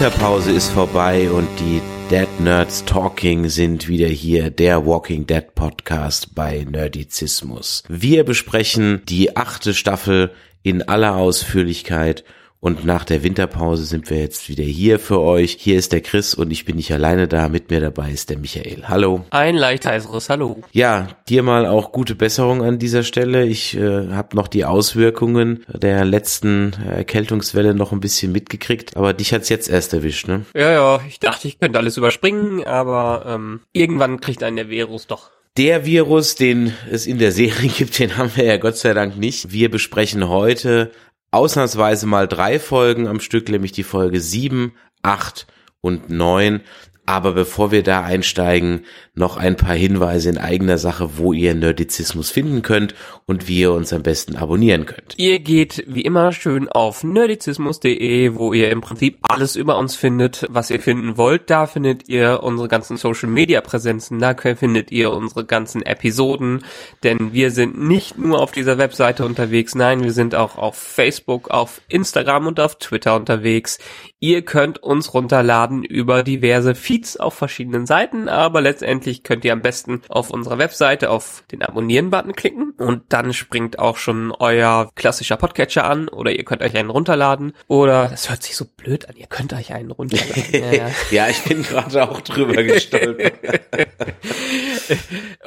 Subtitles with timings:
[0.00, 6.36] Winterpause ist vorbei und die Dead Nerds Talking sind wieder hier, der Walking Dead Podcast
[6.36, 7.82] bei Nerdizismus.
[7.88, 10.30] Wir besprechen die achte Staffel
[10.62, 12.22] in aller Ausführlichkeit
[12.60, 15.56] und nach der Winterpause sind wir jetzt wieder hier für euch.
[15.58, 17.48] Hier ist der Chris und ich bin nicht alleine da.
[17.48, 18.84] Mit mir dabei ist der Michael.
[18.88, 19.24] Hallo.
[19.30, 20.62] Ein leicht heiseres Hallo.
[20.72, 23.46] Ja, dir mal auch gute Besserung an dieser Stelle.
[23.46, 29.32] Ich äh, habe noch die Auswirkungen der letzten Erkältungswelle noch ein bisschen mitgekriegt, aber dich
[29.32, 30.44] hat's jetzt erst erwischt, ne?
[30.54, 35.06] Ja, ja, ich dachte, ich könnte alles überspringen, aber ähm, irgendwann kriegt einen der Virus
[35.06, 35.30] doch.
[35.58, 39.16] Der Virus, den es in der Serie gibt, den haben wir ja Gott sei Dank
[39.16, 39.50] nicht.
[39.50, 40.92] Wir besprechen heute
[41.30, 45.46] ausnahmsweise mal drei Folgen am Stück, nämlich die Folge sieben, acht
[45.80, 46.60] und neun.
[47.08, 52.30] Aber bevor wir da einsteigen, noch ein paar Hinweise in eigener Sache, wo ihr Nerdizismus
[52.30, 55.14] finden könnt und wie ihr uns am besten abonnieren könnt.
[55.16, 60.46] Ihr geht wie immer schön auf nerdizismus.de, wo ihr im Prinzip alles über uns findet,
[60.50, 61.48] was ihr finden wollt.
[61.48, 66.62] Da findet ihr unsere ganzen Social Media Präsenzen, da findet ihr unsere ganzen Episoden,
[67.04, 71.48] denn wir sind nicht nur auf dieser Webseite unterwegs, nein, wir sind auch auf Facebook,
[71.48, 73.78] auf Instagram und auf Twitter unterwegs.
[74.20, 79.62] Ihr könnt uns runterladen über diverse Feeds auf verschiedenen Seiten, aber letztendlich könnt ihr am
[79.62, 85.36] besten auf unserer Webseite auf den Abonnieren-Button klicken und dann springt auch schon euer klassischer
[85.36, 89.14] Podcatcher an oder ihr könnt euch einen runterladen oder das hört sich so blöd an,
[89.16, 90.44] ihr könnt euch einen runterladen.
[90.52, 93.34] ja, ja, ich bin gerade auch drüber gestolpert.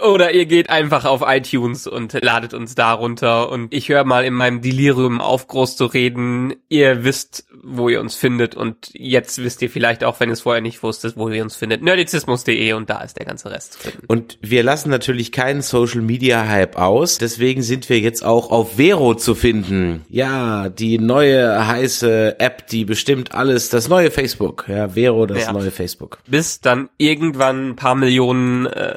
[0.01, 4.23] oder ihr geht einfach auf iTunes und ladet uns da runter und ich höre mal
[4.23, 6.55] in meinem Delirium auf groß zu reden.
[6.69, 10.41] Ihr wisst, wo ihr uns findet und jetzt wisst ihr vielleicht auch, wenn ihr es
[10.41, 11.81] vorher nicht wusstet, wo ihr uns findet.
[11.81, 14.05] Nerdizismus.de und da ist der ganze Rest zu finden.
[14.07, 18.75] Und wir lassen natürlich keinen Social Media Hype aus, deswegen sind wir jetzt auch auf
[18.77, 20.03] Vero zu finden.
[20.09, 24.65] Ja, die neue heiße App, die bestimmt alles, das neue Facebook.
[24.67, 25.53] Ja, Vero, das Ja.
[25.53, 26.19] neue Facebook.
[26.27, 28.95] Bis dann irgendwann ein paar Millionen äh,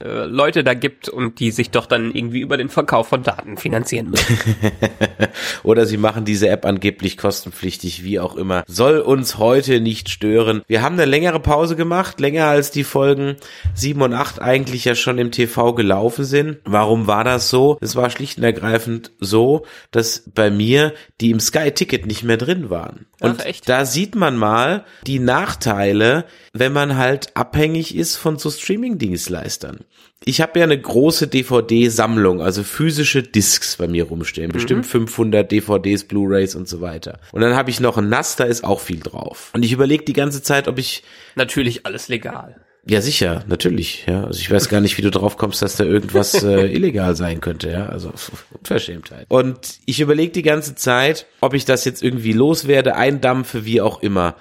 [0.00, 3.56] äh, Leute da gibt und die sich doch dann irgendwie über den Verkauf von Daten
[3.56, 4.38] finanzieren müssen.
[5.62, 8.64] Oder sie machen diese App angeblich kostenpflichtig, wie auch immer.
[8.66, 10.62] Soll uns heute nicht stören.
[10.66, 13.36] Wir haben eine längere Pause gemacht, länger als die Folgen
[13.74, 16.58] 7 und 8 eigentlich ja schon im TV gelaufen sind.
[16.64, 17.78] Warum war das so?
[17.80, 22.36] Es war schlicht und ergreifend so, dass bei mir die im Sky Ticket nicht mehr
[22.36, 23.06] drin waren.
[23.20, 28.50] Und Ach, da sieht man mal die Nachteile, wenn man halt abhängig ist von so
[28.50, 29.80] Streaming-Dienstleistern.
[30.24, 34.50] Ich habe ja eine große DVD-Sammlung, also physische Discs bei mir rumstehen.
[34.50, 37.20] Bestimmt 500 DVDs, Blu-rays und so weiter.
[37.32, 39.50] Und dann habe ich noch ein NAS, da ist auch viel drauf.
[39.54, 41.04] Und ich überlege die ganze Zeit, ob ich
[41.36, 42.56] Natürlich alles legal.
[42.84, 44.24] ja, sicher, natürlich, ja.
[44.24, 47.40] Also ich weiß gar nicht, wie du drauf kommst, dass da irgendwas äh, illegal sein
[47.40, 47.86] könnte, ja.
[47.86, 48.12] Also
[48.50, 49.26] Unverschämtheit.
[49.28, 54.02] Und ich überlege die ganze Zeit, ob ich das jetzt irgendwie loswerde, eindampfe, wie auch
[54.02, 54.34] immer.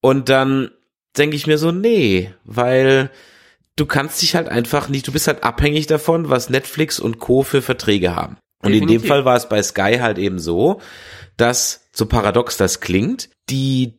[0.00, 0.70] Und dann
[1.16, 3.10] denke ich mir so, nee, weil
[3.78, 7.42] du kannst dich halt einfach nicht, du bist halt abhängig davon, was Netflix und Co.
[7.42, 8.36] für Verträge haben.
[8.62, 9.08] Und in dem Definitiv.
[9.08, 10.80] Fall war es bei Sky halt eben so,
[11.36, 13.94] dass, so paradox das klingt, die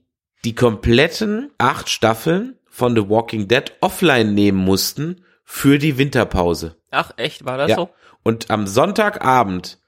[0.46, 6.78] die kompletten acht Staffeln von The Walking Dead offline nehmen mussten für die Winterpause.
[6.92, 7.44] Ach, echt?
[7.46, 7.76] War das Ja.
[7.76, 7.90] so?
[8.24, 9.80] Und am Sonntagabend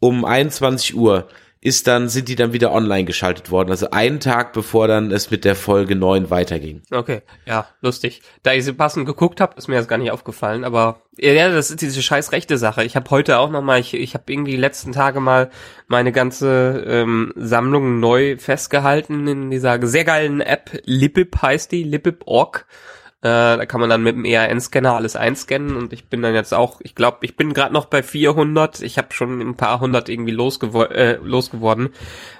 [0.00, 1.28] um 21 Uhr
[1.62, 3.70] ist dann, sind die dann wieder online geschaltet worden.
[3.70, 6.82] Also einen Tag bevor dann es mit der Folge 9 weiterging.
[6.90, 8.20] Okay, ja, lustig.
[8.42, 11.70] Da ich sie passend geguckt habe, ist mir das gar nicht aufgefallen, aber ja, das
[11.70, 12.82] ist diese scheiß rechte Sache.
[12.82, 15.50] Ich habe heute auch noch mal, ich, ich habe irgendwie die letzten Tage mal
[15.86, 20.80] meine ganze ähm, Sammlung neu festgehalten in dieser sehr geilen App.
[20.84, 22.66] Lipip heißt die, Lipip.org.
[23.22, 26.52] Äh, da kann man dann mit dem ERN-Scanner alles einscannen und ich bin dann jetzt
[26.52, 28.80] auch, ich glaube, ich bin gerade noch bei 400.
[28.82, 31.90] Ich habe schon ein paar hundert irgendwie losgewo äh, losgeworden.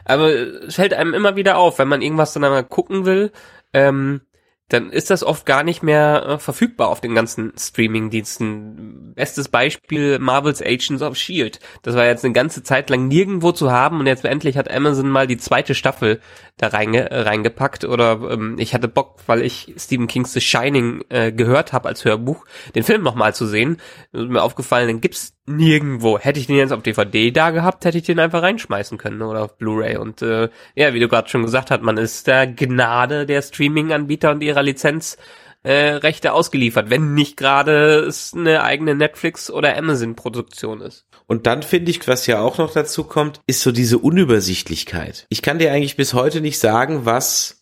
[0.04, 3.30] Aber es fällt einem immer wieder auf, wenn man irgendwas dann einmal gucken will,
[3.72, 4.22] ähm,
[4.68, 9.12] dann ist das oft gar nicht mehr äh, verfügbar auf den ganzen Streaming-Diensten.
[9.14, 11.60] Bestes Beispiel Marvel's Agents of Shield.
[11.82, 15.10] Das war jetzt eine ganze Zeit lang nirgendwo zu haben und jetzt endlich hat Amazon
[15.10, 16.20] mal die zweite Staffel
[16.56, 21.04] da reinge äh, reingepackt oder ähm, ich hatte Bock, weil ich Stephen Kings The Shining
[21.08, 23.78] äh, gehört habe als Hörbuch, den Film nochmal zu sehen.
[24.12, 26.18] mir aufgefallen, den gibt's nirgendwo.
[26.18, 29.42] Hätte ich den jetzt auf DVD da gehabt, hätte ich den einfach reinschmeißen können oder
[29.42, 29.96] auf Blu-ray.
[29.96, 34.30] Und äh, ja, wie du gerade schon gesagt hast, man ist der Gnade der Streaming-Anbieter
[34.30, 35.16] und ihrer Lizenz
[35.62, 41.06] äh, Rechte ausgeliefert, wenn nicht gerade es eine eigene Netflix oder Amazon Produktion ist.
[41.26, 45.26] Und dann finde ich, was ja auch noch dazu kommt, ist so diese Unübersichtlichkeit.
[45.28, 47.61] Ich kann dir eigentlich bis heute nicht sagen, was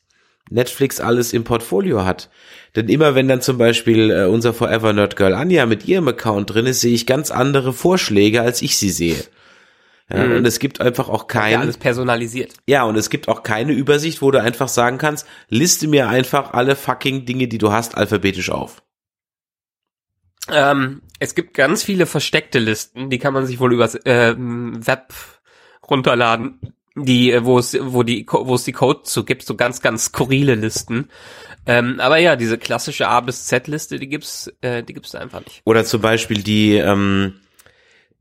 [0.50, 2.28] Netflix alles im Portfolio hat.
[2.76, 6.52] Denn immer wenn dann zum Beispiel äh, unser Forever Nerd Girl Anja mit ihrem Account
[6.52, 9.24] drin ist, sehe ich ganz andere Vorschläge, als ich sie sehe.
[10.12, 10.36] Ja, mhm.
[10.36, 11.52] Und es gibt einfach auch kein...
[11.52, 12.54] Ja, alles personalisiert.
[12.66, 16.52] Ja, und es gibt auch keine Übersicht, wo du einfach sagen kannst, liste mir einfach
[16.52, 18.82] alle fucking Dinge, die du hast, alphabetisch auf.
[20.48, 25.12] Ähm, es gibt ganz viele versteckte Listen, die kann man sich wohl übers äh, Web
[25.88, 29.80] runterladen, die, äh, wo es, wo die, wo es die Code zu gibt, so ganz,
[29.80, 31.08] ganz skurrile Listen.
[31.66, 35.62] Ähm, aber ja, diese klassische A bis Z-Liste, die gibt's, äh, die gibt's einfach nicht.
[35.64, 37.40] Oder zum Beispiel die, ähm,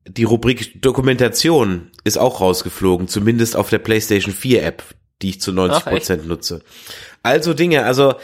[0.07, 4.83] die Rubrik Dokumentation ist auch rausgeflogen, zumindest auf der PlayStation 4 App,
[5.21, 6.62] die ich zu 90 Prozent nutze.
[7.24, 8.16] Also Dinge, also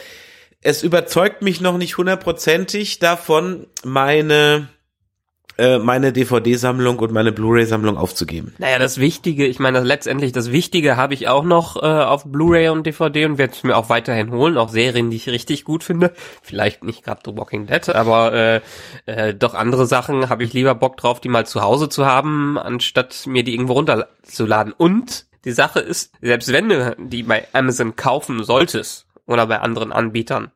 [0.60, 4.68] es überzeugt mich noch nicht hundertprozentig davon, meine
[5.58, 8.54] äh, meine DVD-Sammlung und meine Blu-ray-Sammlung aufzugeben.
[8.58, 12.68] Naja, das Wichtige, ich meine, letztendlich das Wichtige habe ich auch noch äh, auf Blu-ray
[12.68, 15.82] und DVD und werde es mir auch weiterhin holen, auch Serien, die ich richtig gut
[15.82, 16.12] finde.
[16.42, 18.60] Vielleicht nicht gerade The Walking Dead, aber äh,
[19.06, 22.58] äh, doch andere Sachen habe ich lieber Bock drauf, die mal zu Hause zu haben,
[22.58, 24.72] anstatt mir die irgendwo runterzuladen.
[24.72, 29.92] Und die Sache ist, selbst wenn du die bei Amazon kaufen solltest oder bei anderen
[29.92, 30.50] Anbietern,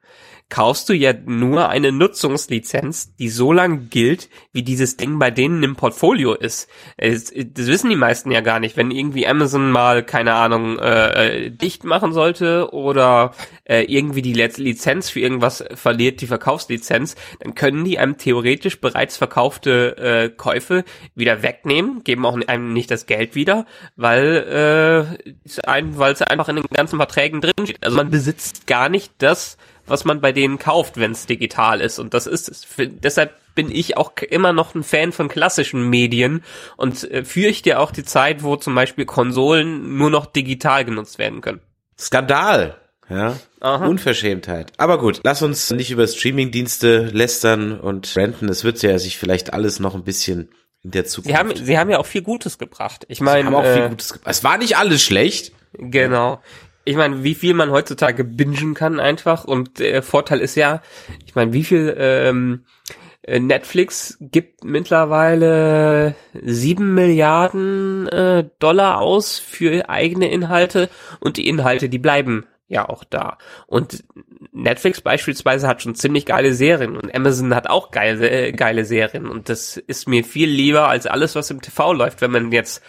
[0.51, 5.63] kaufst du ja nur eine Nutzungslizenz, die so lang gilt, wie dieses Ding bei denen
[5.63, 6.69] im Portfolio ist.
[6.99, 8.77] Das wissen die meisten ja gar nicht.
[8.77, 13.33] Wenn irgendwie Amazon mal, keine Ahnung, äh, äh dicht machen sollte oder
[13.65, 19.17] äh, irgendwie die Lizenz für irgendwas verliert, die Verkaufslizenz, dann können die einem theoretisch bereits
[19.17, 25.61] verkaufte äh, Käufe wieder wegnehmen, geben auch einem nicht das Geld wieder, weil äh, es
[25.61, 27.85] einfach in den ganzen Verträgen drin steht.
[27.85, 29.57] Also man besitzt gar nicht das,
[29.91, 31.99] was man bei denen kauft, wenn es digital ist.
[31.99, 32.67] Und das ist es.
[32.79, 36.43] Deshalb bin ich auch immer noch ein Fan von klassischen Medien
[36.77, 41.41] und äh, fürchte auch die Zeit, wo zum Beispiel Konsolen nur noch digital genutzt werden
[41.41, 41.61] können.
[41.99, 42.77] Skandal.
[43.09, 43.87] Ja, Aha.
[43.87, 44.73] Unverschämtheit.
[44.77, 48.49] Aber gut, lass uns nicht über Streamingdienste lästern und renten.
[48.49, 50.51] Es wird ja sich vielleicht alles noch ein bisschen
[50.85, 51.29] in der Zukunft.
[51.29, 53.07] Sie haben, sie haben ja auch viel Gutes gebracht.
[53.09, 54.31] Ich meine, haben auch äh, viel Gutes gebracht.
[54.31, 55.53] Es war nicht alles schlecht.
[55.73, 56.41] Genau
[56.85, 60.83] ich meine, wie viel man heutzutage bingen kann einfach und der Vorteil ist ja,
[61.27, 62.65] ich meine, wie viel ähm,
[63.23, 70.89] äh, Netflix gibt mittlerweile sieben Milliarden äh, Dollar aus für eigene Inhalte
[71.21, 73.37] und die Inhalte, die bleiben ja auch da.
[73.67, 74.05] Und
[74.53, 79.27] Netflix beispielsweise hat schon ziemlich geile Serien und Amazon hat auch geile, äh, geile Serien
[79.27, 82.83] und das ist mir viel lieber als alles, was im TV läuft, wenn man jetzt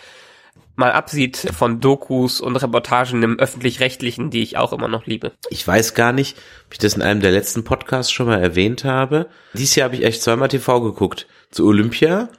[0.75, 5.31] mal absieht von Dokus und Reportagen im öffentlich-rechtlichen, die ich auch immer noch liebe.
[5.49, 8.83] Ich weiß gar nicht, ob ich das in einem der letzten Podcasts schon mal erwähnt
[8.83, 9.27] habe.
[9.53, 11.27] Dieses Jahr habe ich echt zweimal TV geguckt.
[11.51, 12.29] Zu Olympia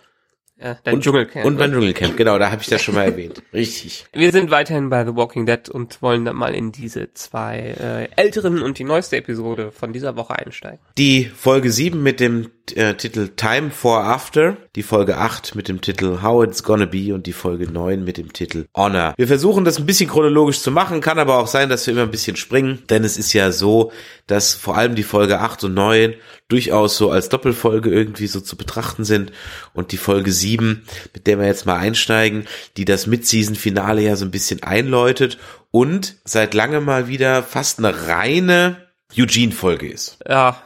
[0.63, 1.45] ja, dein und, Dschungelcamp.
[1.45, 1.77] Und mein ne?
[1.77, 3.43] Dschungelcamp, genau, da habe ich das schon mal erwähnt.
[3.53, 4.07] Richtig.
[4.13, 8.09] Wir sind weiterhin bei The Walking Dead und wollen dann mal in diese zwei äh,
[8.21, 10.79] älteren und die neueste Episode von dieser Woche einsteigen.
[10.99, 15.81] Die Folge 7 mit dem äh, Titel Time for After, die Folge 8 mit dem
[15.81, 19.15] Titel How It's Gonna Be und die Folge 9 mit dem Titel Honor.
[19.17, 22.05] Wir versuchen das ein bisschen chronologisch zu machen, kann aber auch sein, dass wir immer
[22.05, 23.93] ein bisschen springen, denn es ist ja so,
[24.27, 26.15] dass vor allem die Folge 8 und 9
[26.49, 29.33] durchaus so als Doppelfolge irgendwie so zu betrachten sind
[29.73, 34.25] und die Folge 7, mit der wir jetzt mal einsteigen, die das Mid-Season-Finale ja so
[34.25, 35.39] ein bisschen einläutet
[35.71, 40.19] und seit langem mal wieder fast eine reine Eugene-Folge ist.
[40.29, 40.63] Ja,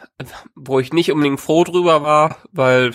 [0.55, 2.93] wo ich nicht unbedingt froh drüber war, weil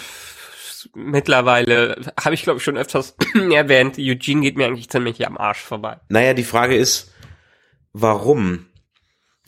[0.93, 3.15] mittlerweile habe ich glaube ich schon öfters
[3.51, 5.99] erwähnt, Eugene geht mir eigentlich ziemlich am Arsch vorbei.
[6.09, 7.11] Naja, die Frage ist,
[7.93, 8.67] warum?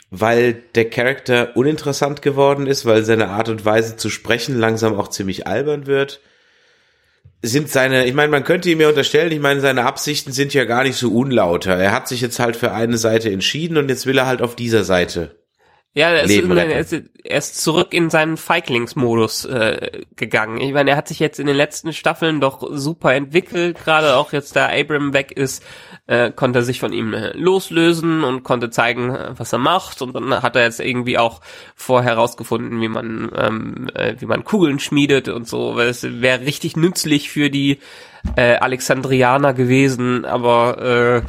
[0.10, 5.08] Weil der Charakter uninteressant geworden ist, weil seine Art und Weise zu sprechen langsam auch
[5.08, 6.22] ziemlich albern wird.
[7.46, 10.64] Sind seine, ich meine, man könnte ihm ja unterstellen, ich meine, seine Absichten sind ja
[10.64, 11.76] gar nicht so unlauter.
[11.76, 14.56] Er hat sich jetzt halt für eine Seite entschieden und jetzt will er halt auf
[14.56, 15.43] dieser Seite
[15.96, 20.60] Ja, er ist, er, er ist zurück in seinen Feiglingsmodus äh, gegangen.
[20.60, 23.78] Ich meine, er hat sich jetzt in den letzten Staffeln doch super entwickelt.
[23.84, 25.64] Gerade auch jetzt, da Abram weg ist,
[26.08, 30.02] äh, konnte er sich von ihm äh, loslösen und konnte zeigen, äh, was er macht.
[30.02, 31.42] Und dann hat er jetzt irgendwie auch
[31.76, 35.76] vorher herausgefunden, wie man ähm, äh, wie man Kugeln schmiedet und so.
[35.76, 37.78] Weil es wäre richtig nützlich für die
[38.36, 41.22] äh, Alexandrianer gewesen, aber äh,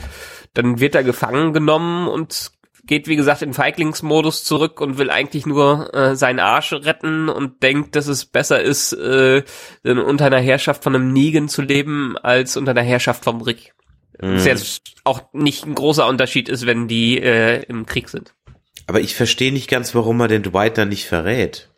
[0.55, 2.54] dann wird er gefangen genommen und
[2.87, 7.63] geht wie gesagt in Feiglingsmodus zurück und will eigentlich nur äh, seinen Arsch retten und
[7.63, 9.43] denkt, dass es besser ist, äh,
[9.85, 13.75] unter einer Herrschaft von einem Negan zu leben, als unter einer Herrschaft vom Rick.
[14.21, 14.37] Mhm.
[14.37, 18.35] Was jetzt auch nicht ein großer Unterschied ist, wenn die äh, im Krieg sind.
[18.87, 21.71] Aber ich verstehe nicht ganz, warum er den Dwight dann nicht verrät.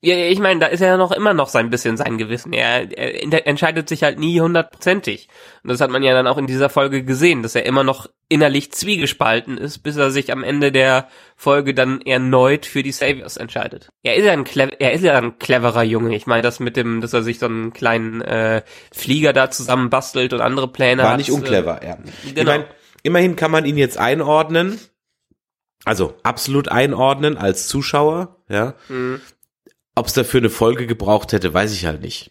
[0.00, 2.52] Ja, ich meine, da ist ja noch immer noch sein bisschen sein Gewissen.
[2.52, 5.28] Er, er ent- entscheidet sich halt nie hundertprozentig.
[5.64, 8.08] Und das hat man ja dann auch in dieser Folge gesehen, dass er immer noch
[8.28, 13.36] innerlich zwiegespalten ist, bis er sich am Ende der Folge dann erneut für die Saviors
[13.38, 13.88] entscheidet.
[14.04, 14.46] Er ist ja ein,
[14.78, 16.14] er ist ja ein cleverer Junge.
[16.14, 18.62] Ich meine, das mit dem, dass er sich so einen kleinen äh,
[18.92, 21.18] Flieger da zusammen bastelt und andere Pläne War hat.
[21.18, 21.98] nicht unclever, ja.
[22.24, 22.52] Ich genau.
[22.52, 22.64] mein,
[23.02, 24.78] immerhin kann man ihn jetzt einordnen.
[25.84, 28.74] Also absolut einordnen als Zuschauer, ja.
[28.88, 29.20] Mhm.
[29.98, 32.30] Ob es dafür eine Folge gebraucht hätte, weiß ich halt nicht.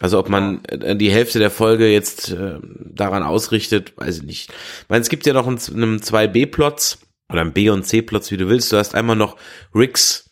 [0.00, 2.58] Also ob man äh, die Hälfte der Folge jetzt äh,
[2.92, 4.50] daran ausrichtet, weiß ich nicht.
[4.50, 6.98] Ich meine, es gibt ja noch einen, einen zwei B-Plots
[7.30, 8.72] oder einen B- und C-Plots, wie du willst.
[8.72, 9.36] Du hast einmal noch
[9.74, 10.24] Ricks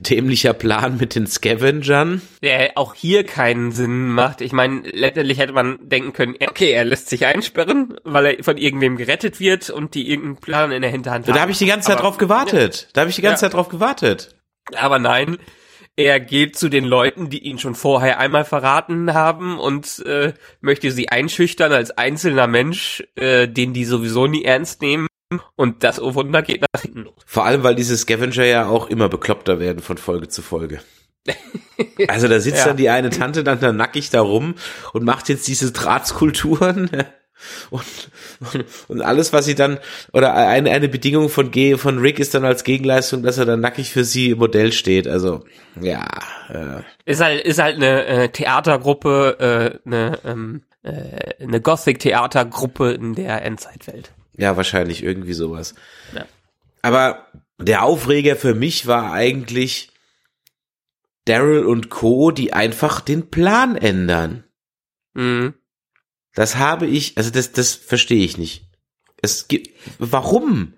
[0.00, 2.22] dämlicher Plan mit den Scavengern.
[2.42, 4.40] der auch hier keinen Sinn macht.
[4.40, 8.56] Ich meine, letztendlich hätte man denken können, okay, er lässt sich einsperren, weil er von
[8.56, 11.34] irgendwem gerettet wird und die irgendeinen Plan in der Hinterhand haben.
[11.34, 12.88] Da habe ich die ganze Zeit Aber- drauf gewartet.
[12.94, 13.50] Da habe ich die ganze Ja.
[13.50, 14.34] Zeit drauf gewartet.
[14.74, 15.36] Aber nein,
[15.96, 20.90] er geht zu den Leuten, die ihn schon vorher einmal verraten haben und äh, möchte
[20.90, 25.06] sie einschüchtern als einzelner Mensch, äh, den die sowieso nie ernst nehmen.
[25.56, 27.14] Und das, oh Wunder, geht nach hinten los.
[27.26, 30.80] Vor allem, weil diese Scavenger ja auch immer bekloppter werden von Folge zu Folge.
[32.06, 32.66] Also da sitzt Ja.
[32.66, 34.54] dann die eine Tante dann da nackig da rum
[34.92, 36.88] und macht jetzt diese Drahtskulpturen
[37.70, 37.84] und,
[38.88, 39.78] und, alles, was sie dann,
[40.12, 43.60] oder eine, eine Bedingung von G, von Rick ist dann als Gegenleistung, dass er dann
[43.60, 45.08] nackig für sie im Modell steht.
[45.08, 45.44] Also,
[45.80, 46.06] ja,
[46.48, 53.14] äh, Ist halt, ist halt eine äh, Theatergruppe, äh, eine, ähm, äh, eine Gothic-Theatergruppe in
[53.14, 54.12] der Endzeitwelt.
[54.36, 55.74] ja, wahrscheinlich irgendwie sowas.
[56.14, 56.24] Ja.
[56.82, 57.26] Aber
[57.58, 59.90] der Aufreger für mich war eigentlich
[61.24, 64.44] Daryl und Co., die einfach den Plan ändern.
[65.14, 65.54] Mhm.
[66.34, 68.66] Das habe ich, also das, das verstehe ich nicht.
[69.22, 70.74] Es gibt, warum?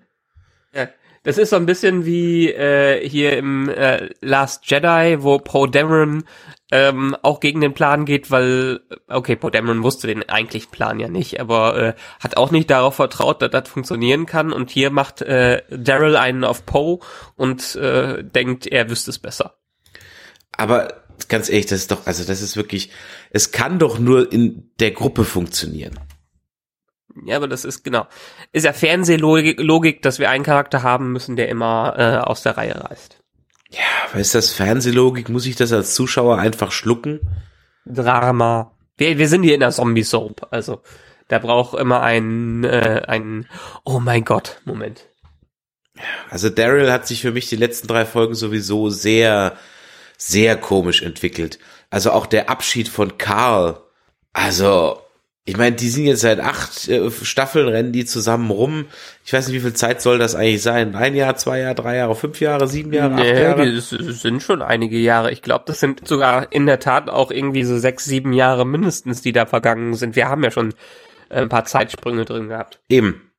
[0.73, 0.87] Ja,
[1.23, 6.23] das ist so ein bisschen wie äh, hier im äh, Last Jedi, wo Poe Dameron
[6.71, 11.07] ähm, auch gegen den Plan geht, weil, okay, Poe Dameron wusste den eigentlichen Plan ja
[11.07, 14.53] nicht, aber äh, hat auch nicht darauf vertraut, dass das funktionieren kann.
[14.53, 16.99] Und hier macht äh, Daryl einen auf Poe
[17.35, 19.55] und äh, denkt, er wüsste es besser.
[20.51, 22.89] Aber ganz ehrlich, das ist doch, also das ist wirklich,
[23.29, 25.99] es kann doch nur in der Gruppe funktionieren.
[27.25, 28.07] Ja, aber das ist genau.
[28.51, 32.57] Ist ja Fernsehlogik, Logik, dass wir einen Charakter haben müssen, der immer äh, aus der
[32.57, 33.19] Reihe reißt.
[33.69, 33.79] Ja,
[34.09, 35.29] aber ist das Fernsehlogik?
[35.29, 37.19] Muss ich das als Zuschauer einfach schlucken?
[37.85, 38.71] Drama.
[38.97, 40.81] Wir, wir sind hier in der Zombie-Soap, also
[41.27, 43.47] da braucht immer ein, äh, ein,
[43.83, 45.07] oh mein Gott, Moment.
[46.29, 49.57] Also Daryl hat sich für mich die letzten drei Folgen sowieso sehr,
[50.17, 51.59] sehr komisch entwickelt.
[51.89, 53.79] Also auch der Abschied von Carl.
[54.33, 55.01] Also,
[55.45, 58.85] ich meine, die sind jetzt seit acht äh, Staffeln, rennen die zusammen rum.
[59.25, 60.95] Ich weiß nicht, wie viel Zeit soll das eigentlich sein?
[60.95, 63.73] Ein Jahr, zwei Jahre, drei Jahre, fünf Jahre, sieben Jahre, acht Nee, Jahre?
[63.73, 65.31] das das sind schon einige Jahre.
[65.31, 69.21] Ich glaube, das sind sogar in der Tat auch irgendwie so sechs, sieben Jahre mindestens,
[69.21, 70.15] die da vergangen sind.
[70.17, 70.73] Wir haben ja schon
[71.29, 72.79] äh, ein paar Zeitsprünge drin gehabt.
[72.89, 73.31] Eben.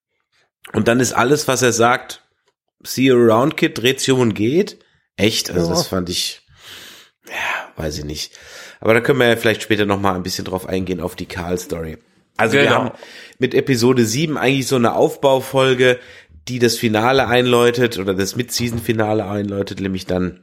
[0.73, 2.23] Und dann ist alles, was er sagt,
[2.83, 4.79] see you around, Kid, dreht sich um und geht.
[5.17, 5.51] Echt?
[5.51, 5.75] Also Ja.
[5.75, 6.43] das fand ich,
[7.29, 8.33] ja, weiß ich nicht.
[8.81, 11.27] Aber da können wir ja vielleicht später noch mal ein bisschen drauf eingehen, auf die
[11.27, 11.99] Karl-Story.
[12.37, 12.75] Also wir Genau.
[12.75, 12.91] haben
[13.39, 15.99] mit Episode 7 eigentlich so eine Aufbaufolge,
[16.47, 20.41] die das Finale einläutet oder das Mid-Season-Finale einläutet, nämlich dann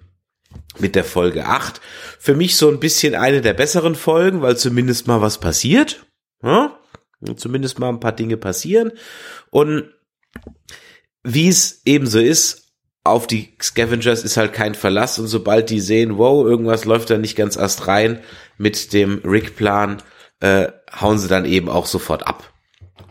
[0.78, 1.82] mit der Folge 8.
[2.20, 6.06] Für mich so ein bisschen eine der besseren Folgen, weil zumindest mal was passiert.
[6.44, 6.78] Ja?
[7.38, 8.92] Zumindest mal ein paar Dinge passieren.
[9.50, 9.90] Und
[11.24, 12.65] wie es eben so ist,
[13.06, 17.18] auf die Scavengers ist halt kein Verlass und sobald die sehen, wow, irgendwas läuft da
[17.18, 18.20] nicht ganz erst rein
[18.58, 20.02] mit dem Rick-Plan,
[20.40, 20.68] äh,
[21.00, 22.52] hauen sie dann eben auch sofort ab.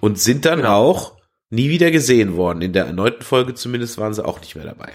[0.01, 0.91] Und sind dann Genau.
[0.91, 1.17] auch
[1.51, 2.61] nie wieder gesehen worden.
[2.63, 4.93] In der erneuten Folge zumindest waren sie auch nicht mehr dabei.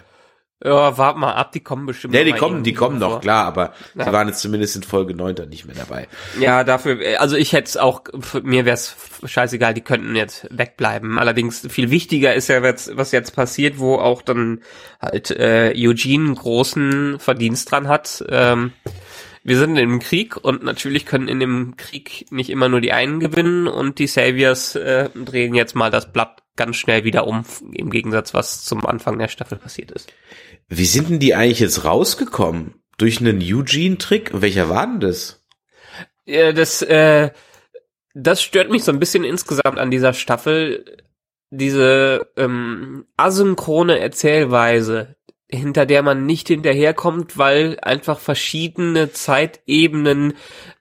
[0.64, 2.14] Ja, wart mal ab, die kommen bestimmt.
[2.14, 3.10] Ja, die kommen, die kommen vor.
[3.10, 4.06] noch, klar, aber Ja.
[4.06, 6.10] sie waren jetzt zumindest in Folge 9 dann nicht mehr dabei.
[6.40, 8.04] Ja, dafür, äh, also ich hätte es auch,
[8.44, 11.18] mir wäre es scheißegal, die könnten jetzt wegbleiben.
[11.18, 14.62] Allerdings viel wichtiger ist ja, was, was jetzt passiert, wo auch dann
[15.02, 18.26] halt äh, Eugene einen großen Verdienst dran hat.
[18.28, 18.74] Ähm,
[19.46, 23.22] wir sind im Krieg und natürlich können in dem Krieg nicht immer nur die einen
[23.22, 27.90] gewinnen und die Saviors äh, drehen jetzt mal das Blatt ganz schnell wieder um, im
[27.90, 30.12] Gegensatz, was zum Anfang der Staffel passiert ist.
[30.68, 32.76] Wie sind denn die eigentlich jetzt rausgekommen?
[32.98, 34.32] Durch einen Eugene-Trick?
[34.34, 35.42] Welcher war denn das?
[36.26, 37.32] Ja, das, äh,
[38.14, 40.98] das stört mich so ein bisschen insgesamt an dieser Staffel.
[41.50, 45.16] Diese ähm, asynchrone Erzählweise,
[45.48, 50.34] hinter der man nicht hinterherkommt, weil einfach verschiedene Zeitebenen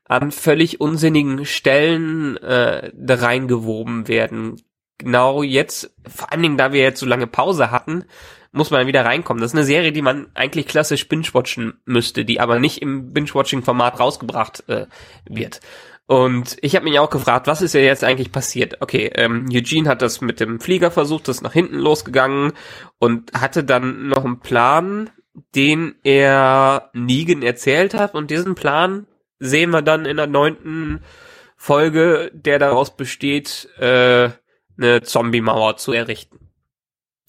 [0.04, 4.60] an völlig unsinnigen Stellen äh, da reingewoben werden.
[4.98, 8.04] Genau jetzt, vor allen Dingen, da wir jetzt so lange Pause hatten,
[8.52, 9.40] muss man wieder reinkommen.
[9.40, 14.00] Das ist eine Serie, die man eigentlich klassisch binge-watchen müsste, die aber nicht im binge-watching-Format
[14.00, 14.86] rausgebracht äh,
[15.28, 15.60] wird.
[16.06, 18.80] Und ich habe mich auch gefragt, was ist ja jetzt eigentlich passiert?
[18.80, 22.52] Okay, ähm, Eugene hat das mit dem Flieger versucht, ist nach hinten losgegangen
[22.98, 25.10] und hatte dann noch einen Plan,
[25.54, 28.14] den er Negan erzählt hat.
[28.14, 29.06] Und diesen Plan
[29.38, 31.00] sehen wir dann in der neunten
[31.56, 34.30] Folge, der daraus besteht, äh,
[34.78, 36.38] eine Zombie-Mauer zu errichten.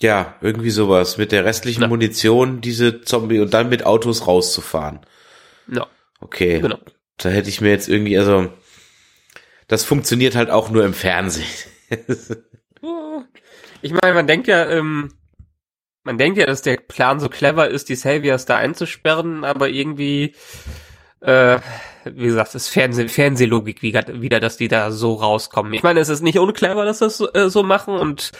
[0.01, 1.17] Ja, irgendwie sowas.
[1.17, 1.87] Mit der restlichen Ja.
[1.87, 5.01] Munition diese Zombie und dann mit Autos rauszufahren.
[5.67, 5.87] Ja,
[6.21, 6.59] Okay.
[6.61, 6.79] genau.
[7.17, 8.47] Da hätte ich mir jetzt irgendwie, also,
[9.67, 11.47] das funktioniert halt auch nur im Fernsehen.
[13.81, 15.13] Ich meine, man denkt ja, ähm,
[16.03, 20.35] man denkt ja, dass der Plan so clever ist, die Saviors da einzusperren, aber irgendwie,
[21.21, 21.59] äh,
[22.15, 25.73] wie gesagt, ist Fernseh Fernsehlogik wieder, wieder, dass die da so rauskommen.
[25.73, 28.31] Ich meine, es ist nicht unclever, dass das so, äh, so machen und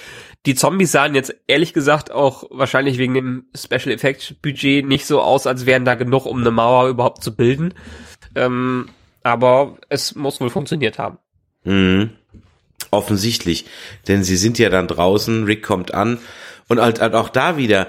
[0.45, 5.21] die Zombies sahen jetzt ehrlich gesagt auch wahrscheinlich wegen dem Special Effects Budget nicht so
[5.21, 7.73] aus, als wären da genug, um eine Mauer überhaupt zu bilden.
[8.35, 8.89] Ähm,
[9.23, 11.17] aber es muss wohl funktioniert haben.
[11.63, 12.11] Mhm.
[12.91, 13.65] Offensichtlich.
[14.07, 16.19] Denn sie sind ja dann draußen, Rick kommt an
[16.67, 17.87] und halt, halt auch da wieder,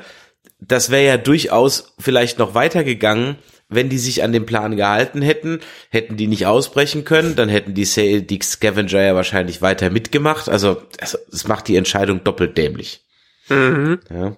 [0.61, 3.37] das wäre ja durchaus vielleicht noch weitergegangen,
[3.71, 5.61] wenn die sich an den Plan gehalten hätten,
[5.91, 10.49] hätten die nicht ausbrechen können, dann hätten die, Sa- die Scavenger ja wahrscheinlich weiter mitgemacht.
[10.49, 13.05] Also es es macht die Entscheidung doppelt dämlich.
[13.49, 14.01] Mhm.
[14.11, 14.37] Ja.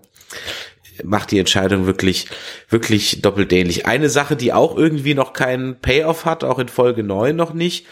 [1.03, 2.27] Macht die Entscheidung wirklich,
[2.69, 3.87] wirklich doppelt dämlich.
[3.87, 7.87] Eine Sache, die auch irgendwie noch keinen Payoff hat, auch in Folge 9 noch nicht,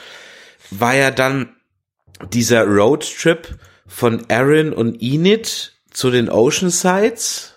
[0.71, 1.57] war ja dann
[2.33, 3.49] dieser Roadtrip
[3.87, 7.55] von Aaron und Enid zu den Oceansides.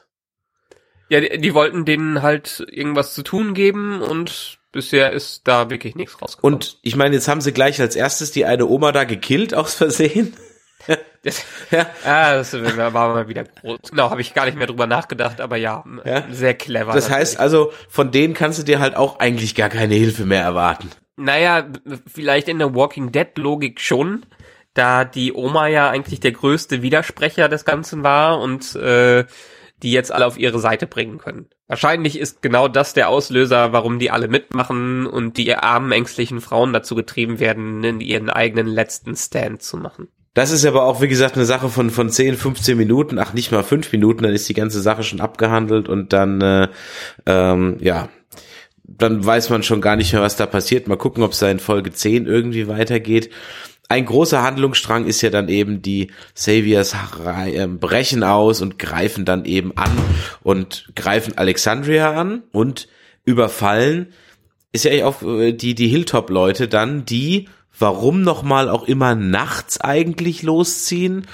[1.13, 5.93] Ja, die, die wollten denen halt irgendwas zu tun geben und bisher ist da wirklich
[5.95, 6.55] nichts rausgekommen.
[6.55, 9.75] Und ich meine, jetzt haben sie gleich als erstes die eine Oma da gekillt aus
[9.75, 10.35] Versehen.
[11.69, 11.85] ja.
[12.03, 13.91] ah, das war mal wieder groß.
[13.91, 16.23] Genau, habe ich gar nicht mehr drüber nachgedacht, aber ja, Ja.
[16.31, 16.93] sehr clever.
[16.93, 20.41] Das heißt also, von denen kannst du dir halt auch eigentlich gar keine Hilfe mehr
[20.41, 20.89] erwarten.
[21.15, 21.67] Naja,
[22.11, 24.25] vielleicht in der Walking Dead Logik schon,
[24.73, 29.25] da die Oma ja eigentlich der größte Widersprecher des Ganzen war und äh,
[29.83, 31.47] die jetzt alle auf ihre Seite bringen können.
[31.67, 36.73] Wahrscheinlich ist genau das der Auslöser, warum die alle mitmachen und die armen, ängstlichen Frauen
[36.73, 40.07] dazu getrieben werden, in ihren eigenen letzten Stand zu machen.
[40.33, 43.51] Das ist aber auch, wie gesagt, eine Sache von, von 10, 15 Minuten, ach nicht
[43.51, 46.69] mal 5 Minuten, dann ist die ganze Sache schon abgehandelt und dann, äh,
[47.27, 48.09] ähm, ja,
[48.83, 50.87] dann weiß man schon gar nicht mehr, was da passiert.
[50.87, 53.29] Mal gucken, ob es da in Folge 10 irgendwie weitergeht.
[53.93, 59.45] Ein großer Handlungsstrang ist ja dann eben, die Saviors äh, brechen aus und greifen dann
[59.45, 59.91] eben an
[60.41, 62.87] und greifen Alexandria an und
[63.23, 64.07] überfallen
[64.71, 70.41] ist ja auch äh, die, die Hilltop-Leute dann, die, warum nochmal auch immer nachts eigentlich
[70.41, 71.27] losziehen.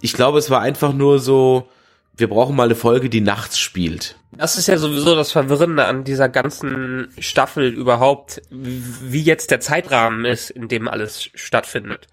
[0.00, 1.68] Ich glaube, es war einfach nur so,
[2.16, 4.16] wir brauchen mal eine Folge, die nachts spielt.
[4.32, 10.24] Das ist ja sowieso das Verwirrende an dieser ganzen Staffel überhaupt, wie jetzt der Zeitrahmen
[10.24, 12.06] ist, in dem alles stattfindet.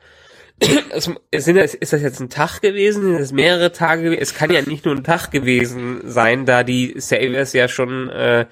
[0.91, 3.01] Es, sind, ist das jetzt ein Tag gewesen?
[3.01, 4.03] Sind es mehrere Tage?
[4.03, 4.21] gewesen?
[4.21, 8.45] Es kann ja nicht nur ein Tag gewesen sein, da die Saviors ja schon äh,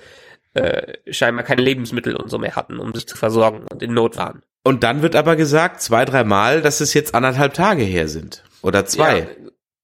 [0.53, 4.17] äh, scheinbar keine Lebensmittel und so mehr hatten, um sich zu versorgen und in Not
[4.17, 4.41] waren.
[4.63, 8.43] Und dann wird aber gesagt, zwei, dreimal, dass es jetzt anderthalb Tage her sind.
[8.61, 9.19] Oder zwei.
[9.19, 9.25] Ja,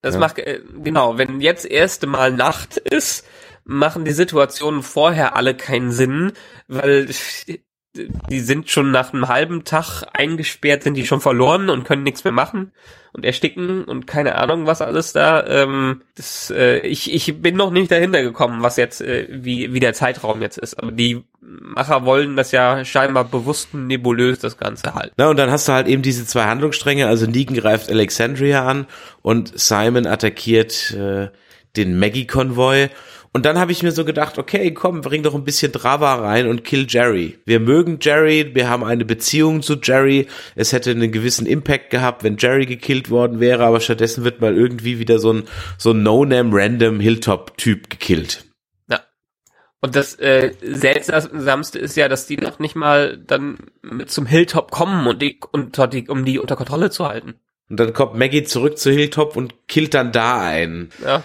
[0.02, 0.20] das Ja.
[0.22, 3.26] macht, äh, genau, wenn jetzt erste Mal Nacht ist,
[3.66, 6.34] machen die Situationen vorher alle keinen Sinn,
[6.68, 7.08] weil
[8.30, 12.24] die sind schon nach einem halben Tag eingesperrt, sind die schon verloren und können nichts
[12.24, 12.72] mehr machen
[13.14, 15.46] und ersticken und keine Ahnung was alles da.
[15.48, 19.80] Ähm, das, äh, ich, ich bin noch nicht dahinter gekommen, was jetzt, äh, wie, wie
[19.80, 20.76] der Zeitraum jetzt ist.
[20.76, 25.14] Aber die Macher wollen das ja scheinbar bewusst nebulös, das Ganze halt.
[25.18, 28.86] Na, und dann hast du halt eben diese zwei Handlungsstränge, also Negan greift Alexandria an
[29.22, 31.30] und Simon attackiert äh,
[31.76, 32.90] den Maggie-Konvoi.
[33.38, 36.48] Und dann habe ich mir so gedacht, okay, komm, bring doch ein bisschen Drama rein
[36.48, 37.38] und kill Jerry.
[37.46, 40.26] Wir mögen Jerry, wir haben eine Beziehung zu Jerry.
[40.56, 44.58] Es hätte einen gewissen Impact gehabt, wenn Jerry gekillt worden wäre, aber stattdessen wird mal
[44.58, 45.44] irgendwie wieder so ein,
[45.78, 48.44] so ein No-Name Random Hilltop-Typ gekillt.
[48.90, 49.02] Ja.
[49.82, 54.72] Und das äh, seltsamste ist ja, dass die noch nicht mal dann mit zum Hilltop
[54.72, 57.36] kommen und die, unter die, um die unter Kontrolle zu halten.
[57.70, 60.90] Und dann kommt Maggie zurück zu Hilltop und killt dann da einen.
[61.04, 61.24] Ja.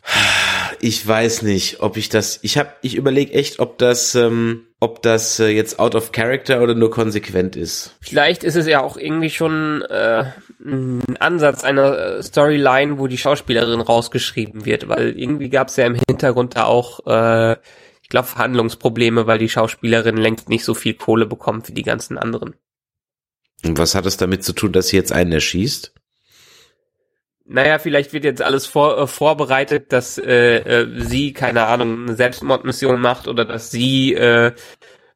[0.85, 2.40] Ich weiß nicht, ob ich das.
[2.42, 6.61] Ich habe, ich überlege echt, ob das, ähm, ob das äh, jetzt out of character
[6.61, 7.95] oder nur konsequent ist.
[8.01, 10.25] Vielleicht ist es ja auch irgendwie schon äh,
[10.61, 15.87] ein Ansatz einer äh, Storyline, wo die Schauspielerin rausgeschrieben wird, weil irgendwie gab es ja
[15.87, 17.53] im Hintergrund da auch, äh,
[18.03, 22.18] ich glaube, Verhandlungsprobleme, weil die Schauspielerin längst nicht so viel Kohle bekommt wie die ganzen
[22.18, 22.57] anderen.
[23.64, 25.92] Und was hat es damit zu tun, dass sie jetzt einen erschießt?
[27.44, 32.16] Naja, vielleicht wird jetzt alles vor, äh, vorbereitet, dass äh, äh, sie, keine Ahnung, eine
[32.16, 34.52] Selbstmordmission macht oder dass sie äh,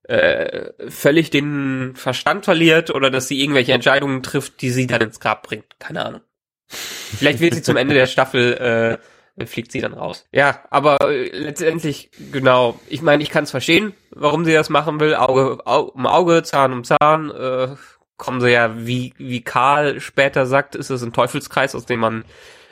[0.04, 5.20] äh, völlig den Verstand verliert oder dass sie irgendwelche Entscheidungen trifft, die sie dann ins
[5.20, 5.78] Grab bringt.
[5.78, 6.20] Keine Ahnung.
[6.68, 8.98] Vielleicht wird sie zum Ende der Staffel,
[9.38, 10.26] äh, fliegt sie dann raus.
[10.32, 14.98] Ja, aber äh, letztendlich, genau, ich meine, ich kann es verstehen, warum sie das machen
[14.98, 15.14] will.
[15.14, 17.68] Auge Au um Auge, Zahn um Zahn, äh,
[18.16, 22.24] kommen sie ja, wie, wie Karl später sagt, ist es ein Teufelskreis, aus dem man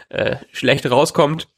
[0.08, 1.48] äh, schlecht rauskommt.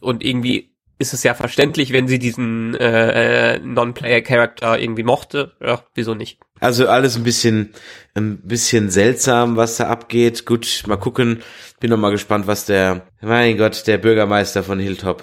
[0.00, 5.52] Und irgendwie ist es ja verständlich, wenn sie diesen äh, Non-Player-Character irgendwie mochte.
[5.60, 6.38] Ja, wieso nicht?
[6.58, 7.74] Also alles ein bisschen,
[8.14, 10.46] ein bisschen seltsam, was da abgeht.
[10.46, 11.42] Gut, mal gucken.
[11.80, 15.22] Bin noch mal gespannt, was der, mein Gott, der Bürgermeister von Hilltop.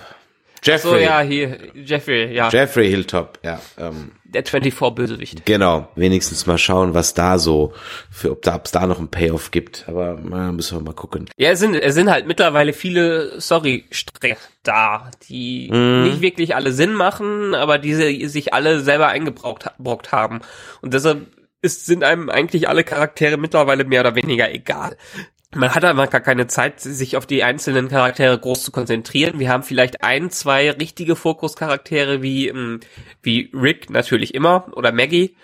[0.63, 0.91] Jeffrey.
[0.91, 2.49] So, ja, hier, Jeffrey, ja.
[2.49, 3.60] Jeffrey Hilltop, ja.
[3.78, 5.45] Ähm, der 24-Bösewicht.
[5.45, 7.73] Genau, wenigstens mal schauen, was da so,
[8.10, 9.86] für, ob da, es da noch einen Payoff gibt.
[9.88, 11.30] Aber na, müssen wir mal gucken.
[11.38, 16.04] Ja, es sind, es sind halt mittlerweile viele Story-Stränge da, die mm.
[16.04, 20.39] nicht wirklich alle Sinn machen, aber diese sich alle selber eingebrockt haben.
[20.82, 21.28] Und deshalb
[21.62, 24.97] ist, sind einem eigentlich alle Charaktere mittlerweile mehr oder weniger egal
[25.56, 29.39] man hat einfach gar keine Zeit, sich auf die einzelnen Charaktere groß zu konzentrieren.
[29.39, 32.80] Wir haben vielleicht ein, zwei richtige Fokuscharaktere wie ähm,
[33.22, 35.36] wie Rick natürlich immer oder Maggie,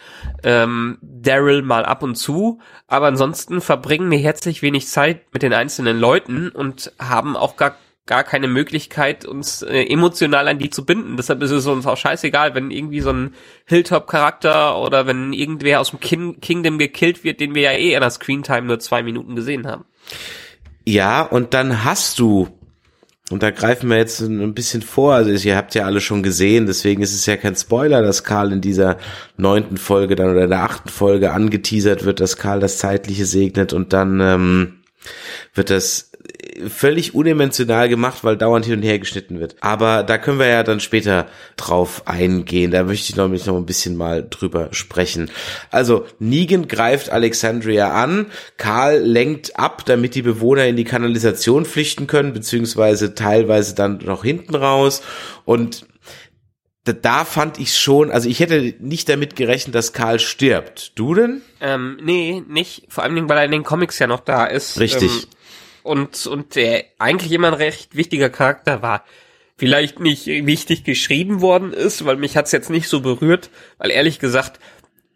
[0.43, 5.53] ähm, Daryl mal ab und zu, aber ansonsten verbringen wir herzlich wenig Zeit mit den
[5.53, 7.75] einzelnen Leuten und haben auch gar
[8.09, 11.15] gar keine Möglichkeit, uns äh, emotional an die zu binden.
[11.15, 15.91] Deshalb ist es uns auch scheißegal, wenn irgendwie so ein Hilltop-Charakter oder wenn irgendwer aus
[15.91, 19.35] dem Kin Kingdom gekillt wird, den wir ja eh in der Screentime nur zwei Minuten
[19.35, 19.85] gesehen haben.
[20.85, 22.47] Ja, und dann hast du,
[23.29, 26.65] und da greifen wir jetzt ein bisschen vor, also ihr habt ja alle schon gesehen,
[26.65, 28.97] deswegen ist es ja kein Spoiler, dass Karl in dieser
[29.37, 33.73] neunten Folge dann oder in der achten Folge angeteasert wird, dass Karl das Zeitliche segnet
[33.73, 34.73] und dann ähm,
[35.53, 36.08] wird das
[36.67, 39.55] völlig unemotional gemacht, weil dauernd hin und her geschnitten wird.
[39.61, 42.71] Aber da können wir ja dann später drauf eingehen.
[42.71, 45.29] Da möchte ich noch, noch ein bisschen mal drüber sprechen.
[45.71, 52.07] Also, Negan greift Alexandria an, Karl lenkt ab, damit die Bewohner in die Kanalisation flüchten
[52.07, 55.01] können, beziehungsweise teilweise dann noch hinten raus.
[55.45, 55.85] Und
[56.93, 60.93] da fand ich schon, also ich hätte nicht damit gerechnet, dass Karl stirbt.
[60.95, 61.41] Du denn?
[61.61, 62.83] Ähm, nee, nicht.
[62.89, 64.79] Vor allem, weil er in den Comics ja noch da ist.
[64.79, 65.11] Richtig.
[65.11, 65.29] Ähm,
[65.83, 69.03] und, und der eigentlich immer ein recht wichtiger Charakter war.
[69.57, 74.19] Vielleicht nicht wichtig geschrieben worden ist, weil mich hat's jetzt nicht so berührt, weil ehrlich
[74.19, 74.59] gesagt,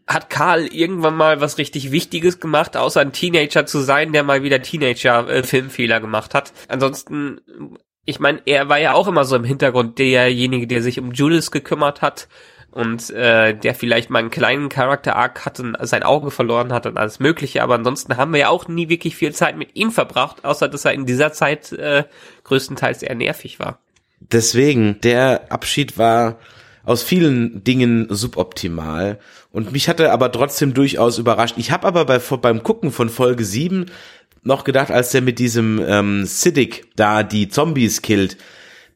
[0.05, 4.43] hat Karl irgendwann mal was richtig Wichtiges gemacht, außer ein Teenager zu sein, der mal
[4.43, 6.51] wieder Teenager-Filmfehler gemacht hat.
[6.67, 7.39] Ansonsten,
[8.05, 11.51] ich meine, er war ja auch immer so im Hintergrund derjenige, der sich um Julius
[11.51, 12.27] gekümmert hat
[12.73, 16.97] und äh, der vielleicht mal einen kleinen Charakter-Arc hat und sein Auge verloren hat und
[16.97, 20.43] alles mögliche, aber ansonsten haben wir ja auch nie wirklich viel Zeit mit ihm verbracht,
[20.43, 22.03] außer dass er in dieser Zeit äh,
[22.43, 23.79] größtenteils eher nervig war.
[24.19, 26.39] Deswegen, der Abschied war
[26.83, 29.19] aus vielen Dingen suboptimal
[29.51, 31.55] und mich hatte aber trotzdem durchaus überrascht.
[31.57, 33.85] Ich habe aber bei, beim Gucken von Folge 7
[34.41, 38.37] noch gedacht, als der mit diesem ähm, Siddiq da die Zombies killt,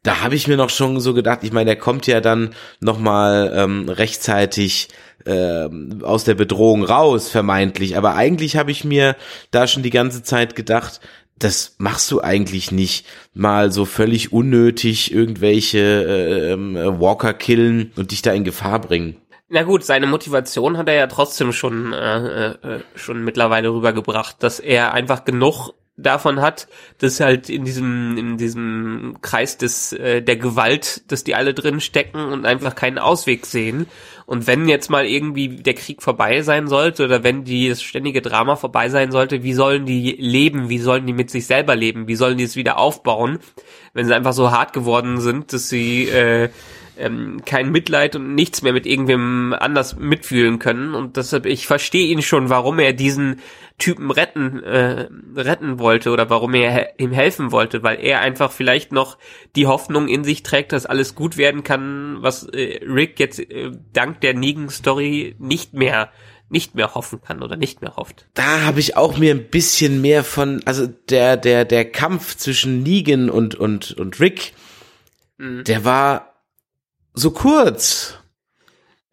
[0.03, 3.51] da habe ich mir noch schon so gedacht, ich meine, er kommt ja dann nochmal
[3.55, 4.89] ähm, rechtzeitig
[5.25, 7.97] ähm, aus der Bedrohung raus, vermeintlich.
[7.97, 9.15] Aber eigentlich habe ich mir
[9.51, 11.01] da schon die ganze Zeit gedacht,
[11.39, 18.12] das machst du eigentlich nicht mal so völlig unnötig irgendwelche äh, äh, Walker killen und
[18.12, 19.17] dich da in Gefahr bringen.
[19.49, 24.60] Na gut, seine Motivation hat er ja trotzdem schon äh, äh, schon mittlerweile rübergebracht, dass
[24.60, 26.67] er einfach genug davon hat,
[26.99, 31.81] dass halt in diesem in diesem Kreis des äh, der Gewalt, dass die alle drin
[31.81, 33.88] stecken und einfach keinen Ausweg sehen.
[34.27, 38.21] Und wenn jetzt mal irgendwie der Krieg vorbei sein sollte oder wenn die das ständige
[38.21, 40.69] Drama vorbei sein sollte, wie sollen die leben?
[40.69, 42.07] Wie sollen die mit sich selber leben?
[42.07, 43.39] Wie sollen die es wieder aufbauen,
[43.93, 46.49] wenn sie einfach so hart geworden sind, dass sie äh,
[46.97, 50.93] ähm, kein Mitleid und nichts mehr mit irgendwem anders mitfühlen können.
[50.93, 53.39] Und deshalb, ich verstehe ihn schon, warum er diesen
[53.77, 58.91] Typen retten, äh, retten wollte oder warum er ihm helfen wollte, weil er einfach vielleicht
[58.91, 59.19] noch
[59.55, 63.71] die Hoffnung in sich trägt, dass alles gut werden kann, was äh, Rick jetzt äh,
[63.93, 66.12] dank der Negan-Story nicht mehr
[66.49, 68.25] nicht mehr hoffen kann oder nicht mehr hofft.
[68.33, 72.83] Da habe ich auch mir ein bisschen mehr von, also der der der Kampf zwischen
[72.83, 74.53] Negan und und und Rick,
[75.38, 75.65] mhm.
[75.65, 76.37] der war
[77.17, 78.19] so kurz.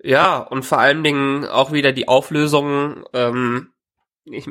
[0.03, 3.73] Ja, und vor allen Dingen auch wieder die Auflösung, ähm,
[4.27, 4.49] ich,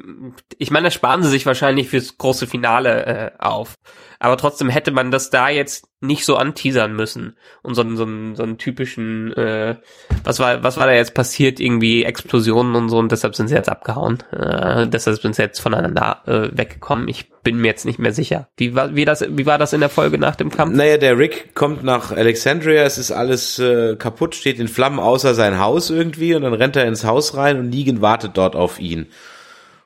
[0.59, 3.75] ich meine, das sparen sie sich wahrscheinlich fürs große Finale äh, auf.
[4.19, 7.35] Aber trotzdem hätte man das da jetzt nicht so anteasern müssen.
[7.63, 9.77] Und so, einen so, einen so einen typischen, äh,
[10.23, 11.59] was war, was war da jetzt passiert?
[11.59, 14.21] Irgendwie Explosionen und so und deshalb sind sie jetzt abgehauen.
[14.31, 17.07] Äh, deshalb sind sie jetzt voneinander äh, weggekommen.
[17.07, 18.49] Ich bin mir jetzt nicht mehr sicher.
[18.55, 20.75] Wie war, wie das, wie war das in der Folge nach dem Kampf?
[20.75, 25.33] Naja, der Rick kommt nach Alexandria, es ist alles äh, kaputt, steht in Flammen außer
[25.33, 28.79] sein Haus irgendwie und dann rennt er ins Haus rein und Negan wartet dort auf
[28.79, 29.07] ihn.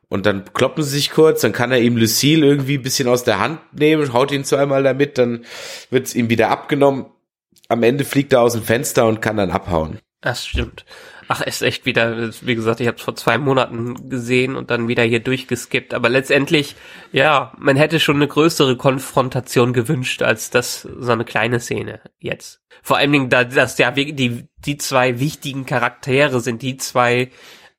[0.09, 3.23] Und dann kloppen sie sich kurz, dann kann er ihm Lucille irgendwie ein bisschen aus
[3.23, 5.43] der Hand nehmen, haut ihn zweimal damit, dann
[5.89, 7.07] wird es ihm wieder abgenommen.
[7.67, 9.99] Am Ende fliegt er aus dem Fenster und kann dann abhauen.
[10.21, 10.85] Das stimmt.
[11.29, 14.87] Ach, ist echt wieder, wie gesagt, ich habe es vor zwei Monaten gesehen und dann
[14.87, 15.93] wieder hier durchgeskippt.
[15.93, 16.75] Aber letztendlich,
[17.11, 22.61] ja, man hätte schon eine größere Konfrontation gewünscht, als das so eine kleine Szene jetzt.
[22.81, 27.29] Vor allen Dingen, da dass ja die, die zwei wichtigen Charaktere sind, die zwei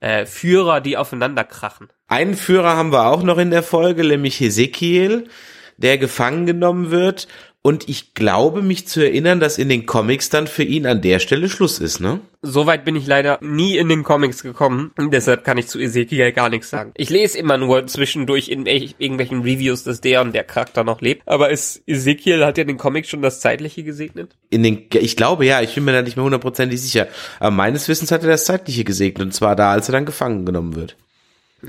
[0.00, 1.88] äh, Führer, die aufeinander krachen.
[2.06, 5.28] Einen Führer haben wir auch noch in der Folge, nämlich Hesekiel,
[5.76, 7.28] der gefangen genommen wird.
[7.60, 11.18] Und ich glaube, mich zu erinnern, dass in den Comics dann für ihn an der
[11.18, 12.20] Stelle Schluss ist, ne?
[12.40, 14.92] Soweit bin ich leider nie in den Comics gekommen.
[14.96, 16.92] Und deshalb kann ich zu Ezekiel gar nichts sagen.
[16.96, 21.22] Ich lese immer nur zwischendurch in irgendwelchen Reviews, dass der und der Charakter noch lebt.
[21.26, 24.36] Aber ist Ezekiel hat ja in den Comics schon das Zeitliche gesegnet?
[24.50, 27.08] In den, ich glaube ja, ich bin mir da nicht mehr hundertprozentig sicher.
[27.40, 29.26] Aber meines Wissens hat er das Zeitliche gesegnet.
[29.26, 30.96] Und zwar da, als er dann gefangen genommen wird.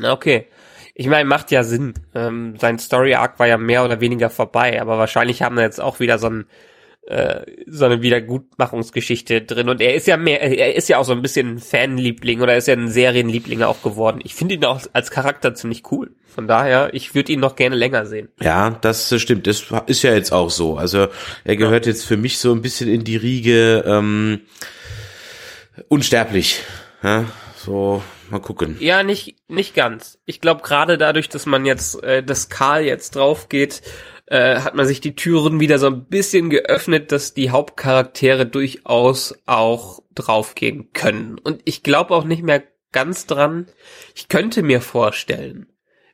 [0.03, 0.45] Okay.
[0.99, 1.93] Ich meine, macht ja Sinn.
[2.13, 5.79] Ähm, sein Story Arc war ja mehr oder weniger vorbei, aber wahrscheinlich haben wir jetzt
[5.79, 6.45] auch wieder so ein
[7.07, 11.13] äh, so eine Wiedergutmachungsgeschichte drin und er ist ja mehr, er ist ja auch so
[11.13, 14.19] ein bisschen Fanliebling oder ist ja ein Serienliebling auch geworden.
[14.25, 16.11] Ich finde ihn auch als Charakter ziemlich cool.
[16.27, 18.27] Von daher, ich würde ihn noch gerne länger sehen.
[18.41, 19.47] Ja, das stimmt.
[19.47, 20.75] Das ist ja jetzt auch so.
[20.75, 21.07] Also
[21.45, 21.93] er gehört ja.
[21.93, 24.41] jetzt für mich so ein bisschen in die Riege ähm,
[25.87, 26.59] unsterblich.
[27.01, 27.23] Ja,
[27.55, 28.77] so Mal gucken.
[28.79, 30.19] Ja, nicht, nicht ganz.
[30.25, 33.81] Ich glaube, gerade dadurch, dass man jetzt, äh, dass Karl jetzt drauf geht,
[34.27, 39.35] äh, hat man sich die Türen wieder so ein bisschen geöffnet, dass die Hauptcharaktere durchaus
[39.45, 41.39] auch draufgehen können.
[41.39, 43.67] Und ich glaube auch nicht mehr ganz dran.
[44.15, 45.67] Ich könnte mir vorstellen,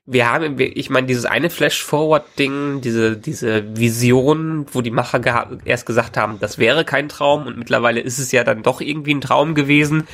[0.08, 5.34] wir haben, ich meine, dieses eine Flash-Forward-Ding, diese, diese Vision, wo die Macher ge
[5.65, 9.15] erst gesagt haben, das wäre kein Traum und mittlerweile ist es ja dann doch irgendwie
[9.15, 10.08] ein Traum gewesen,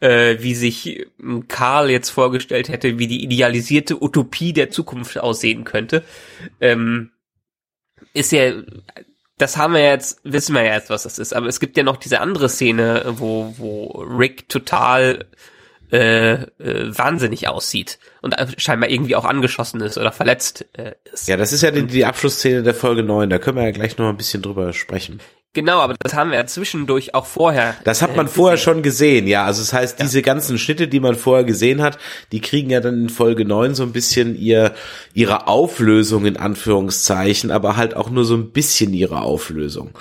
[0.00, 1.06] äh, wie sich
[1.48, 6.04] Karl jetzt vorgestellt hätte, wie die idealisierte Utopie der Zukunft aussehen könnte.
[6.60, 7.10] Ähm,
[8.12, 8.52] ist ja,
[9.38, 11.84] das haben wir jetzt, wissen wir ja jetzt, was das ist, aber es gibt ja
[11.84, 15.24] noch diese andere Szene, wo, wo Rick total
[15.92, 21.28] äh, äh, wahnsinnig aussieht und scheinbar irgendwie auch angeschossen ist oder verletzt äh, ist.
[21.28, 23.96] Ja, das ist ja die, die Abschlussszene der Folge 9, da können wir ja gleich
[23.98, 25.20] noch ein bisschen drüber sprechen.
[25.54, 27.74] Genau, aber das haben wir ja zwischendurch auch vorher.
[27.84, 29.44] Das hat man äh, vorher schon gesehen, ja.
[29.44, 30.04] Also das heißt, ja.
[30.04, 31.98] diese ganzen Schnitte, die man vorher gesehen hat,
[32.32, 34.74] die kriegen ja dann in Folge 9 so ein bisschen ihr,
[35.14, 39.92] ihre Auflösung in Anführungszeichen, aber halt auch nur so ein bisschen ihre Auflösung.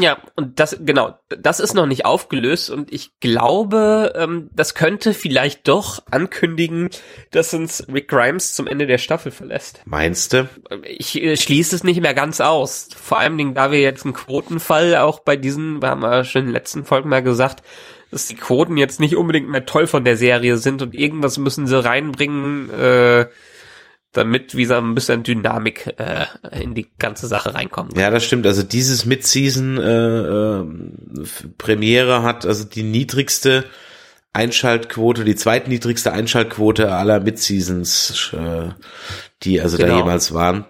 [0.00, 5.12] Ja, und das, genau, das ist noch nicht aufgelöst und ich glaube, ähm, das könnte
[5.12, 6.88] vielleicht doch ankündigen,
[7.30, 9.82] dass uns Rick Grimes zum Ende der Staffel verlässt.
[9.84, 10.48] Meinst du?
[10.82, 12.88] Ich äh, schließe es nicht mehr ganz aus.
[12.96, 16.46] Vor allem, da wir jetzt einen Quotenfall auch bei diesen, wir haben ja schon in
[16.48, 17.62] den letzten Folgen mal gesagt,
[18.10, 21.66] dass die Quoten jetzt nicht unbedingt mehr toll von der Serie sind und irgendwas müssen
[21.66, 23.26] sie reinbringen, äh,
[24.12, 26.26] damit wie so ein bisschen Dynamik äh,
[26.60, 27.96] in die ganze Sache reinkommt.
[27.98, 28.46] Ja, das stimmt.
[28.46, 30.64] Also dieses Mid-Season äh, äh,
[31.58, 33.64] Premiere hat also die niedrigste
[34.32, 38.68] Einschaltquote, die zweitniedrigste Einschaltquote aller Mid-Seasons, äh,
[39.42, 39.90] die also genau.
[39.90, 40.66] da jemals waren.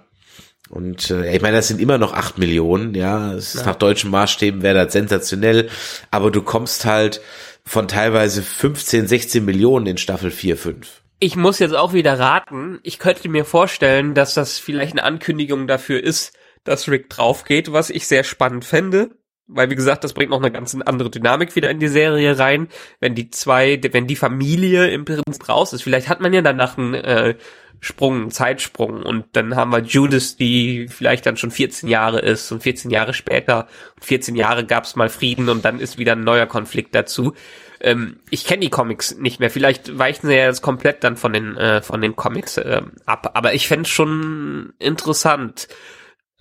[0.74, 3.32] Und äh, ich meine, das sind immer noch acht Millionen, ja.
[3.32, 3.66] Es ist ja.
[3.68, 5.68] Nach deutschen Maßstäben wäre das sensationell,
[6.10, 7.20] aber du kommst halt
[7.64, 11.02] von teilweise 15, 16 Millionen in Staffel 4, 5.
[11.20, 12.80] Ich muss jetzt auch wieder raten.
[12.82, 17.88] Ich könnte mir vorstellen, dass das vielleicht eine Ankündigung dafür ist, dass Rick draufgeht, was
[17.88, 19.10] ich sehr spannend fände.
[19.46, 22.66] Weil, wie gesagt, das bringt noch eine ganz andere Dynamik wieder in die Serie rein.
[22.98, 26.78] Wenn die zwei, wenn die Familie im Prinzip raus ist, vielleicht hat man ja danach
[26.78, 27.36] einen äh,
[27.84, 32.62] Sprung, Zeitsprung und dann haben wir Judith, die vielleicht dann schon 14 Jahre ist und
[32.62, 33.68] 14 Jahre später,
[34.00, 37.34] 14 Jahre gab es mal Frieden und dann ist wieder ein neuer Konflikt dazu.
[37.80, 41.32] Ähm, ich kenne die Comics nicht mehr, vielleicht weichen sie ja jetzt komplett dann von
[41.32, 45.68] den äh, von den Comics äh, ab, aber ich fände schon interessant.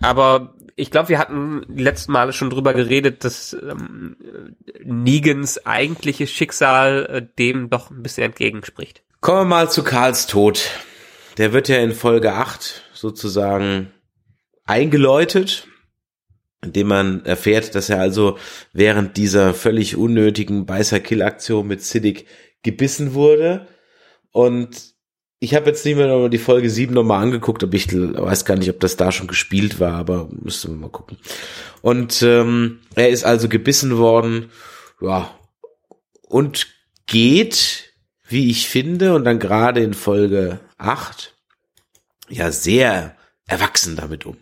[0.00, 4.16] Aber ich glaube, wir hatten die letzten Male schon drüber geredet, dass ähm,
[4.82, 9.02] Negans eigentliches Schicksal äh, dem doch ein bisschen entgegenspricht.
[9.20, 10.70] Kommen wir mal zu Karls Tod.
[11.36, 13.92] Der wird ja in Folge 8 sozusagen
[14.64, 15.66] eingeläutet,
[16.62, 18.38] indem man erfährt, dass er also
[18.72, 22.26] während dieser völlig unnötigen Beißer-Kill-Aktion mit Siddiq
[22.62, 23.66] gebissen wurde.
[24.30, 24.94] Und
[25.40, 28.56] ich habe jetzt nicht mehr noch die Folge 7 nochmal angeguckt, aber ich weiß gar
[28.56, 31.18] nicht, ob das da schon gespielt war, aber müsste man mal gucken.
[31.82, 34.50] Und ähm, er ist also gebissen worden,
[35.02, 35.30] ja,
[36.22, 36.68] und
[37.06, 37.92] geht,
[38.26, 41.34] wie ich finde, und dann gerade in Folge 8
[42.28, 43.16] ja sehr
[43.46, 44.36] erwachsen damit um.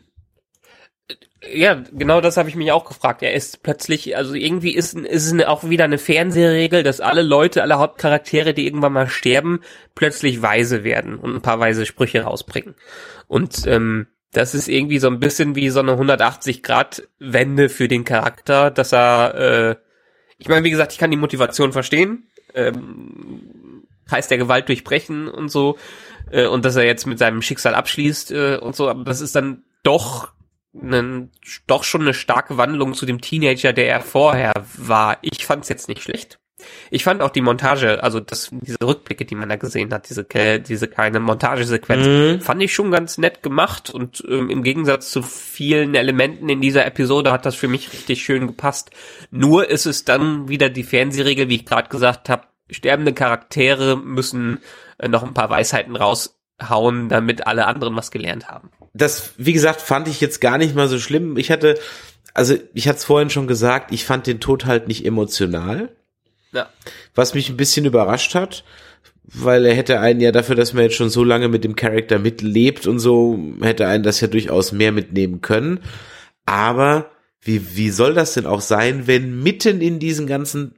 [1.52, 3.22] Ja, genau das habe ich mich auch gefragt.
[3.22, 7.62] Er ist plötzlich, also irgendwie ist, ist es auch wieder eine Fernsehregel, dass alle Leute,
[7.62, 9.60] alle Hauptcharaktere, die irgendwann mal sterben,
[9.96, 12.76] plötzlich weise werden und ein paar weise Sprüche rausbringen.
[13.26, 18.70] Und ähm, das ist irgendwie so ein bisschen wie so eine 180-Grad-Wende für den Charakter,
[18.70, 19.76] dass er, äh,
[20.38, 25.48] ich meine, wie gesagt, ich kann die Motivation verstehen, ähm, heißt der Gewalt durchbrechen und
[25.48, 25.76] so,
[26.30, 29.34] äh, und dass er jetzt mit seinem Schicksal abschließt äh, und so, aber das ist
[29.34, 30.32] dann doch
[30.80, 31.30] einen,
[31.66, 35.18] doch schon eine starke Wandlung zu dem Teenager, der er vorher war.
[35.22, 36.38] Ich fand's jetzt nicht schlecht.
[36.90, 40.24] Ich fand auch die Montage, also das, diese Rückblicke, die man da gesehen hat, diese,
[40.60, 42.40] diese kleine Montagesequenz, mhm.
[42.40, 46.86] fand ich schon ganz nett gemacht und ähm, im Gegensatz zu vielen Elementen in dieser
[46.86, 48.90] Episode hat das für mich richtig schön gepasst.
[49.30, 54.60] Nur ist es dann wieder die Fernsehregel, wie ich gerade gesagt habe, sterbende Charaktere müssen
[54.98, 58.70] äh, noch ein paar Weisheiten raushauen, damit alle anderen was gelernt haben.
[58.94, 61.36] Das, wie gesagt, fand ich jetzt gar nicht mal so schlimm.
[61.36, 61.78] Ich hatte,
[62.34, 65.90] also ich hatte es vorhin schon gesagt, ich fand den Tod halt nicht emotional.
[66.52, 66.68] Ja.
[67.14, 68.64] Was mich ein bisschen überrascht hat,
[69.24, 72.18] weil er hätte einen ja dafür, dass man jetzt schon so lange mit dem Charakter
[72.18, 75.80] mitlebt und so, hätte einen das ja durchaus mehr mitnehmen können.
[76.44, 80.74] Aber wie, wie soll das denn auch sein, wenn mitten in diesen ganzen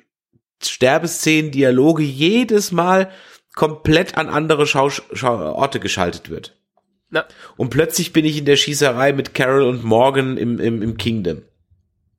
[0.62, 3.10] Sterbeszenen, Dialoge jedes Mal
[3.54, 6.56] komplett an andere Schau Schau Orte geschaltet wird.
[7.10, 7.26] Na.
[7.56, 11.42] Und plötzlich bin ich in der Schießerei mit Carol und Morgan im, im, im Kingdom.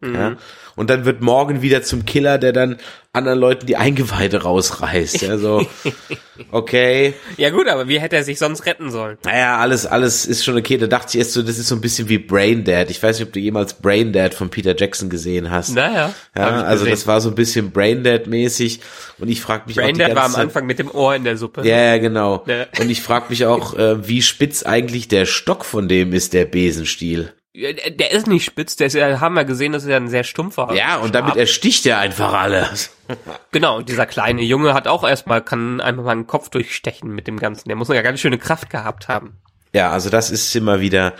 [0.09, 0.15] Mhm.
[0.15, 0.37] Ja?
[0.75, 2.77] Und dann wird Morgan wieder zum Killer, der dann
[3.13, 5.21] anderen Leuten die Eingeweide rausreißt.
[5.21, 5.65] Ja, so,
[6.51, 7.13] okay.
[7.37, 9.17] Ja gut, aber wie hätte er sich sonst retten sollen?
[9.23, 10.77] Naja, alles, alles ist schon okay.
[10.77, 12.89] Da dachte ich erst so, das ist so ein bisschen wie Brain Dead.
[12.89, 15.73] Ich weiß nicht, ob du jemals Brain Dead von Peter Jackson gesehen hast.
[15.73, 16.13] Naja.
[16.37, 18.81] Ja, also das war so ein bisschen Brain Dead mäßig.
[19.17, 21.65] Und ich frage mich Brain Dead war am Anfang mit dem Ohr in der Suppe.
[21.65, 22.43] Ja, ja genau.
[22.47, 22.65] Ja.
[22.79, 26.43] Und ich frage mich auch, äh, wie spitz eigentlich der Stock von dem ist, der
[26.43, 27.31] Besenstiel.
[27.55, 30.23] Der ist nicht spitz, der ist ja, haben wir gesehen, das ist ja ein sehr
[30.23, 30.73] stumpfer.
[30.73, 32.91] Ja, und damit ersticht er einfach alles.
[33.51, 37.27] genau, und dieser kleine Junge hat auch erstmal, kann einfach mal einen Kopf durchstechen mit
[37.27, 37.69] dem Ganzen.
[37.69, 39.37] Der muss ja ganz schöne Kraft gehabt haben.
[39.73, 41.13] Ja, also das ist immer wieder,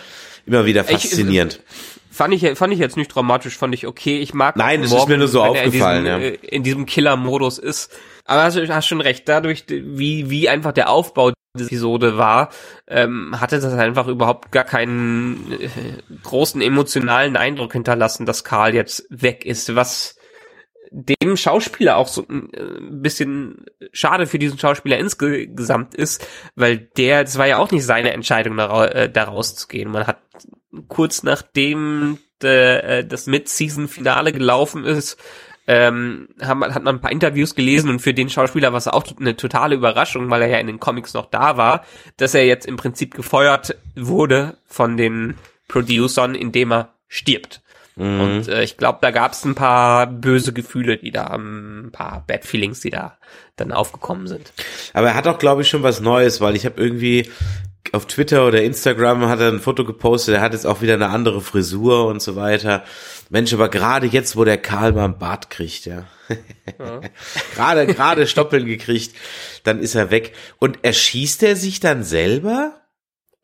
[0.46, 1.62] immer wieder faszinierend.
[1.68, 4.18] Ich, fand ich, fand ich jetzt nicht dramatisch, fand ich okay.
[4.20, 6.50] Ich mag Nein, das ist mir nur so aufgefallen, in diesem, ja.
[6.50, 7.92] in diesem Killer-Modus ist.
[8.26, 12.50] Aber hast, hast schon recht, dadurch, wie, wie einfach der Aufbau Episode war,
[12.88, 15.70] ähm, hatte das einfach überhaupt gar keinen äh,
[16.24, 20.18] großen emotionalen Eindruck hinterlassen, dass Karl jetzt weg ist, was
[20.92, 26.26] dem Schauspieler auch so ein äh, bisschen schade für diesen Schauspieler insgesamt ist,
[26.56, 29.92] weil der, es war ja auch nicht seine Entscheidung, da, äh, da rauszugehen.
[29.92, 30.20] Man hat
[30.88, 35.18] kurz nachdem de, äh, das Mid-Season-Finale gelaufen ist,
[35.68, 39.06] ähm, haben, hat man ein paar Interviews gelesen und für den Schauspieler war es auch
[39.20, 41.86] eine totale Überraschung, weil er ja in den Comics noch da war,
[42.18, 45.36] dass er jetzt im Prinzip gefeuert wurde von den
[45.68, 47.62] Producern, indem er stirbt.
[47.96, 48.22] Mhm.
[48.22, 52.24] Und äh, ich glaube, da gab es ein paar böse Gefühle, die da, ein paar
[52.28, 53.18] Bad Feelings, die da
[53.56, 54.54] dann aufgekommen sind.
[54.94, 57.32] Aber er hat auch, glaube ich, schon was Neues, weil ich habe irgendwie
[57.96, 61.10] auf Twitter oder Instagram hat er ein Foto gepostet, er hat jetzt auch wieder eine
[61.10, 62.84] andere Frisur und so weiter.
[63.30, 66.06] Mensch, aber gerade jetzt, wo der Karl mal einen Bart kriegt, ja.
[66.80, 67.02] ja.
[67.56, 69.16] gerade, gerade Stoppeln gekriegt,
[69.64, 70.34] dann ist er weg.
[70.60, 72.74] Und erschießt er sich dann selber?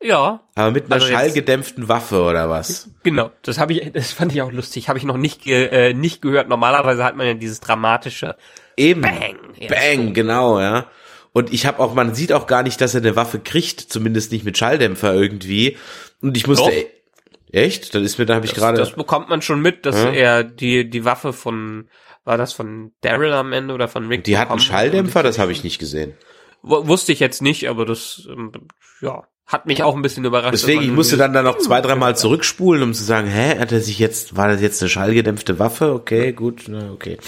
[0.02, 0.40] Ja.
[0.54, 2.90] Aber mit einer also schallgedämpften Waffe oder was?
[3.02, 4.88] Genau, das habe ich, das fand ich auch lustig.
[4.88, 6.48] Habe ich noch nicht, äh, nicht gehört.
[6.48, 8.36] Normalerweise hat man ja dieses dramatische
[8.76, 9.02] Eben.
[9.02, 9.36] Bang.
[9.68, 10.86] Bang, genau, ja.
[11.32, 14.32] Und ich habe auch, man sieht auch gar nicht, dass er eine Waffe kriegt, zumindest
[14.32, 15.78] nicht mit Schalldämpfer irgendwie.
[16.20, 17.52] Und ich musste, Doch.
[17.52, 17.94] echt?
[17.94, 18.78] Dann ist mir, da habe ich gerade.
[18.78, 20.10] Das bekommt man schon mit, dass ja.
[20.10, 21.88] er die die Waffe von,
[22.24, 24.24] war das von Daryl am Ende oder von Rick?
[24.24, 26.14] Die hat einen Schalldämpfer, das habe ich nicht gesehen.
[26.62, 28.52] wusste ich jetzt nicht, aber das, ähm,
[29.00, 30.54] ja, hat mich auch ein bisschen überrascht.
[30.54, 33.80] Deswegen, ich musste dann da noch zwei, dreimal zurückspulen, um zu sagen, hä, hat er
[33.80, 35.92] sich jetzt, war das jetzt eine schallgedämpfte Waffe?
[35.92, 37.18] Okay, gut, na, okay.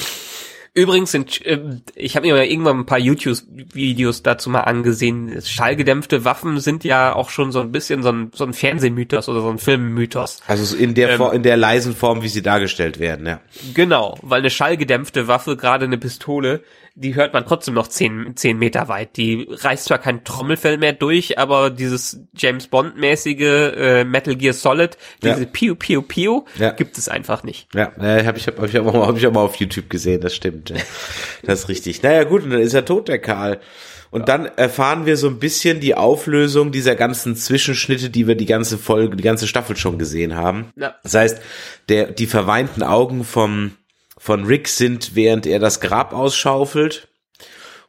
[0.76, 1.60] Übrigens sind, äh,
[1.94, 5.40] ich habe mir mal irgendwann ein paar YouTube-Videos dazu mal angesehen.
[5.40, 9.40] Schallgedämpfte Waffen sind ja auch schon so ein bisschen so ein, so ein Fernsehmythos oder
[9.40, 10.42] so ein Filmmythos.
[10.48, 13.40] Also so in der, Ähm, in der leisen Form, wie sie dargestellt werden, ja.
[13.72, 16.64] Genau, weil eine schallgedämpfte Waffe, gerade eine Pistole,
[16.96, 19.16] die hört man trotzdem noch zehn, zehn Meter weit.
[19.16, 24.96] Die reißt zwar kein Trommelfell mehr durch, aber dieses James Bond-mäßige äh, Metal Gear Solid,
[25.22, 25.48] diese Ja.
[25.52, 26.70] Piu Piu Piu, Ja.
[26.70, 27.68] gibt es einfach nicht.
[27.74, 29.90] Ja, äh, habe ich, hab, hab ich, auch mal, hab ich auch mal auf YouTube
[29.90, 30.72] gesehen, das stimmt.
[31.42, 32.02] Das ist richtig.
[32.02, 33.60] Naja, gut, und dann ist er tot, der Karl.
[34.10, 38.46] Und dann erfahren wir so ein bisschen die Auflösung dieser ganzen Zwischenschnitte, die wir die
[38.46, 40.66] ganze Folge, die ganze Staffel schon gesehen haben.
[40.76, 40.94] Ja.
[41.02, 41.40] Das heißt,
[41.88, 43.72] der, die verweinten Augen vom,
[44.24, 47.08] von Rick sind, während er das Grab ausschaufelt.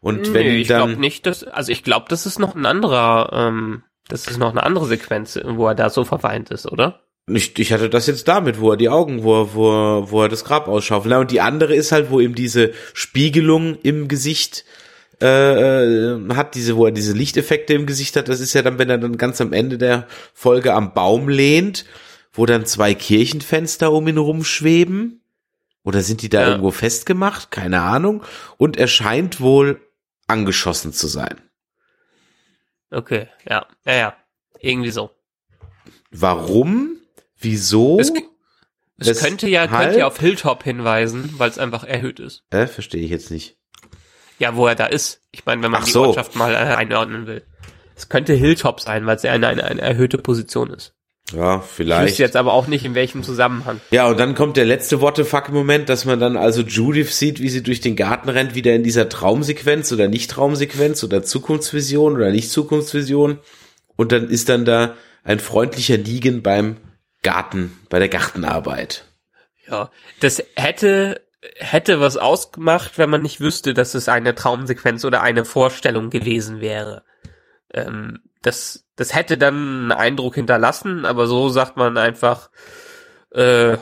[0.01, 2.65] Und wenn Nee, die ich glaube nicht, dass, also ich glaube, das ist noch ein
[2.65, 6.99] anderer, ähm, das ist noch eine andere Sequenz, wo er da so verweint ist, oder?
[7.31, 10.23] Ich, ich hatte das jetzt damit, wo er die Augen, wo er, wo er, wo
[10.23, 11.09] er das Grab ausschaufelt.
[11.11, 14.65] Na, Und die andere ist halt, wo ihm diese Spiegelung im Gesicht
[15.21, 18.27] äh, äh, hat, diese, wo er diese Lichteffekte im Gesicht hat.
[18.27, 21.85] Das ist ja dann, wenn er dann ganz am Ende der Folge am Baum lehnt,
[22.33, 25.21] wo dann zwei Kirchenfenster um ihn rumschweben.
[25.85, 26.47] Oder sind die da Ja.
[26.49, 27.51] irgendwo festgemacht?
[27.51, 28.23] Keine Ahnung.
[28.57, 29.79] Und er scheint wohl
[30.27, 31.39] angeschossen zu sein.
[32.91, 34.15] Okay, ja, ja, ja,
[34.59, 35.11] irgendwie so.
[36.11, 36.97] Warum?
[37.37, 37.99] Wieso?
[37.99, 38.11] Es,
[38.97, 42.43] es könnte ja, könnte ja auf Hilltop hinweisen, weil es einfach erhöht ist.
[42.51, 43.57] äh, verstehe ich jetzt nicht.
[44.39, 45.21] Ja, wo er da ist.
[45.31, 46.05] Ich meine, wenn man Ach die so.
[46.07, 47.45] Ortschaft mal äh, einordnen will.
[47.95, 50.94] Es könnte Hilltop sein, weil es ja eine, eine, eine erhöhte Position ist.
[51.33, 52.07] Ja, Ich vielleicht.
[52.07, 53.81] wüsste jetzt aber auch nicht, in welchem Zusammenhang.
[53.89, 57.63] Ja, und dann kommt der letzte What-the-fuck-Moment, dass man dann also Judith sieht, wie sie
[57.63, 63.39] durch den Garten rennt, wieder in dieser Traumsequenz oder Nicht-Traumsequenz oder Zukunftsvision oder Nicht-Zukunftsvision.
[63.95, 66.77] Und dann ist dann da ein freundlicher Negan beim
[67.23, 69.05] Garten, bei der Gartenarbeit.
[69.67, 71.21] Ja, das hätte
[71.57, 76.59] hätte was ausgemacht, wenn man nicht wüsste, dass es eine Traumsequenz oder eine Vorstellung gewesen
[76.61, 77.03] wäre.
[77.73, 82.49] Ähm, das das hätte dann einen Eindruck hinterlassen, aber so sagt man einfach,
[83.31, 83.77] äh,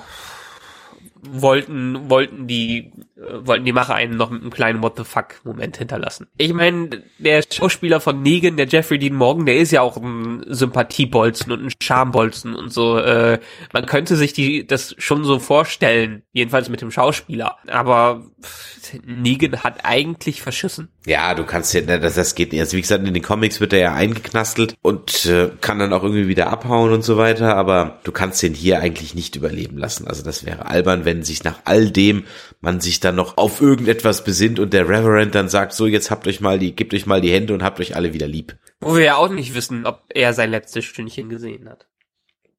[1.22, 5.78] wollten wollten die wollten die Macher einen noch mit einem kleinen What the fuck Moment
[5.78, 6.28] hinterlassen.
[6.38, 10.44] Ich meine, der Schauspieler von Negan, der Jeffrey Dean Morgan, der ist ja auch ein
[10.48, 12.98] Sympathiebolzen und ein Charmbolzen und so.
[12.98, 13.40] Äh,
[13.72, 17.58] man könnte sich die das schon so vorstellen, jedenfalls mit dem Schauspieler.
[17.68, 18.74] Aber pff,
[19.06, 20.90] Negan hat eigentlich verschissen.
[21.06, 22.62] Ja, du kannst ja, das, das geht nicht.
[22.62, 26.04] Also wie gesagt, in den Comics wird er ja eingeknastelt und äh, kann dann auch
[26.04, 30.08] irgendwie wieder abhauen und so weiter, aber du kannst den hier eigentlich nicht überleben lassen.
[30.08, 32.24] Also das wäre albern, wenn sich nach all dem
[32.62, 36.28] man sich dann noch auf irgendetwas besinnt und der Reverend dann sagt, so jetzt habt
[36.28, 38.56] euch mal die, gebt euch mal die Hände und habt euch alle wieder lieb.
[38.82, 41.88] Wo wir ja auch nicht wissen, ob er sein letztes Stündchen gesehen hat.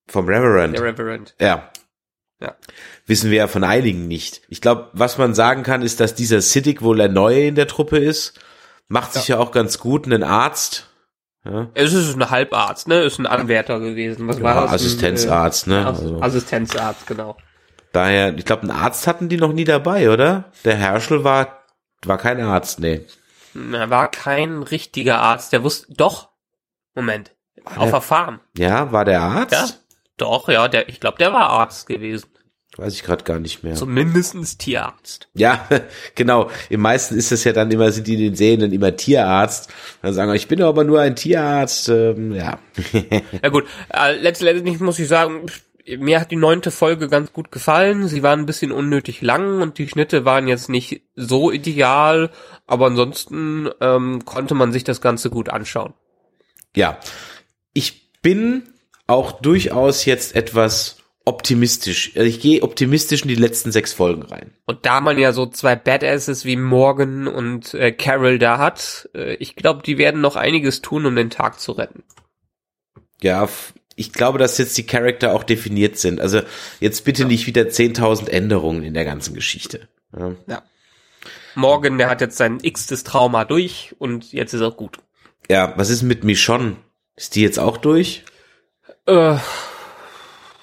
[0.06, 0.76] Vom Reverend.
[0.76, 1.34] Der Reverend.
[1.40, 1.70] Ja.
[2.40, 2.54] Ja.
[3.06, 4.42] Wissen wir ja von einigen nicht.
[4.48, 7.66] Ich glaube, was man sagen kann, ist, dass dieser Siddiq wohl der Neue in der
[7.68, 8.38] Truppe ist.
[8.88, 10.90] Macht sich ja, auch ganz gut, einen Arzt.
[11.44, 11.70] Ja.
[11.74, 13.02] Es ist ein Halbarzt, ne?
[13.02, 14.28] Ist ein Anwärter gewesen.
[14.28, 14.70] Was war Ja, das?
[14.70, 15.76] Ein, Assistenzarzt, ne?
[15.80, 16.20] äh, Ass- Also.
[16.20, 17.36] Assistenzarzt, genau.
[17.94, 20.50] Daher, ich glaube, einen Arzt hatten die noch nie dabei, oder?
[20.64, 21.64] Der Herschel war,
[22.04, 23.06] war kein Arzt, nee.
[23.54, 25.52] Er war kein richtiger Arzt.
[25.52, 26.30] Der wusste, doch.
[26.96, 27.30] Moment.
[27.76, 28.40] Auf der Farm.
[28.58, 29.52] Ja, war der Arzt?
[29.52, 29.68] Ja.
[30.16, 32.26] Doch, ja, der, ich glaube, der war Arzt gewesen.
[32.76, 33.76] Weiß ich gerade gar nicht mehr.
[33.76, 35.28] Zumindestens Tierarzt.
[35.34, 35.64] Ja,
[36.16, 36.50] genau.
[36.70, 39.72] Im meisten ist es ja dann immer, sind die in den Serien dann immer Tierarzt.
[40.02, 41.88] Dann sagen, wir, ich bin aber nur ein Tierarzt.
[41.90, 42.58] Ähm, ja.
[43.40, 45.46] Ja gut, äh, letztendlich muss ich sagen,
[45.98, 48.08] mir hat die neunte Folge ganz gut gefallen.
[48.08, 52.30] Sie waren ein bisschen unnötig lang und die Schnitte waren jetzt nicht so ideal,
[52.66, 55.94] aber ansonsten ähm, konnte man sich das Ganze gut anschauen.
[56.74, 56.98] ja.
[57.76, 58.68] Ich bin
[59.08, 62.12] auch durchaus jetzt etwas optimistisch.
[62.14, 64.52] Also ich gehe optimistisch in die letzten sechs Folgen rein.
[64.66, 69.34] Und da man ja so zwei Badasses wie Morgan und äh, Carol da hat, äh,
[69.34, 72.02] ich glaube, die werden noch einiges tun, um den Tag zu retten.
[73.22, 73.48] Ja,
[73.96, 76.20] ich glaube, dass jetzt die Charakter auch definiert sind.
[76.20, 76.40] Also
[76.80, 79.88] jetzt bitte nicht wieder 10.000 Änderungen in der ganzen Geschichte.
[80.46, 80.62] Ja.
[81.54, 84.98] Morgan, der hat jetzt sein x-tes Trauma durch und jetzt ist er gut.
[85.48, 86.76] ja, was ist mit Michonne?
[87.16, 88.24] Ist die jetzt auch durch?
[89.06, 89.36] Äh,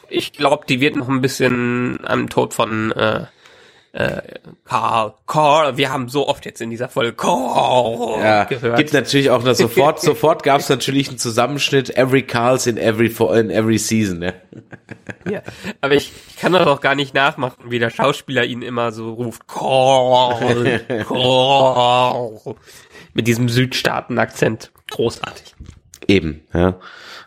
[0.10, 3.26] ich glaube, die wird noch ein bisschen am Tod von äh,
[3.94, 4.22] äh,
[4.64, 8.78] Carl, Carl, wir haben so oft jetzt in dieser Folge Carl Ja, gehört.
[8.78, 13.08] gibt natürlich auch noch sofort, sofort gab es natürlich einen Zusammenschnitt, every Carls in every,
[13.38, 14.34] in every season, ne?
[15.30, 15.42] Ja,
[15.82, 19.12] aber ich, ich kann das auch gar nicht nachmachen, wie der Schauspieler ihn immer so
[19.14, 19.48] ruft.
[19.48, 22.56] Carl, Carl.
[23.14, 24.72] Mit diesem Südstaaten-Akzent.
[24.90, 25.54] Großartig.
[26.08, 26.80] Eben, ja.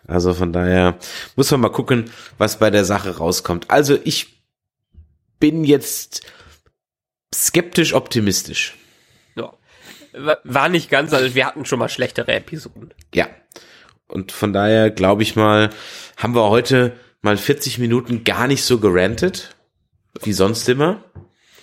[0.06, 0.96] Also von daher
[1.36, 3.70] muss man mal gucken, was bei der Sache rauskommt.
[3.70, 4.42] Also ich
[5.40, 6.22] bin jetzt
[7.34, 8.76] skeptisch optimistisch.
[9.36, 9.52] Ja.
[10.12, 12.94] Wa- War nicht ganz, also wir hatten schon mal schlechtere Episoden.
[13.14, 13.28] Ja.
[14.06, 15.70] Und von daher glaube ich mal,
[16.16, 19.54] haben wir heute mal 40 Minuten gar nicht so gerantet,
[20.22, 21.02] wie sonst immer.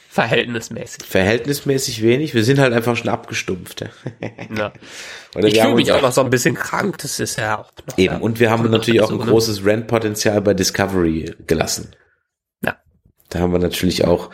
[0.10, 1.06] Verhältnismäßig.
[1.06, 2.34] Verhältnismäßig wenig.
[2.34, 3.86] Wir sind halt einfach schon abgestumpft.
[4.54, 4.74] Ja.
[5.38, 7.98] Ich fühle mich auch noch so ein bisschen krank, das ist ja auch noch.
[7.98, 8.18] Eben.
[8.20, 11.96] Und wir haben natürlich auch ein großes Rent-Potenzial bei Discovery gelassen.
[13.32, 14.30] Da haben wir natürlich auch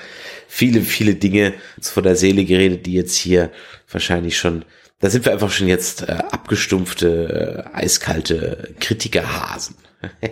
[0.47, 3.51] viele, viele Dinge vor der Seele geredet, die jetzt hier
[3.89, 4.65] wahrscheinlich schon,
[4.99, 9.75] da sind wir einfach schon jetzt äh, abgestumpfte, äh, eiskalte Kritikerhasen.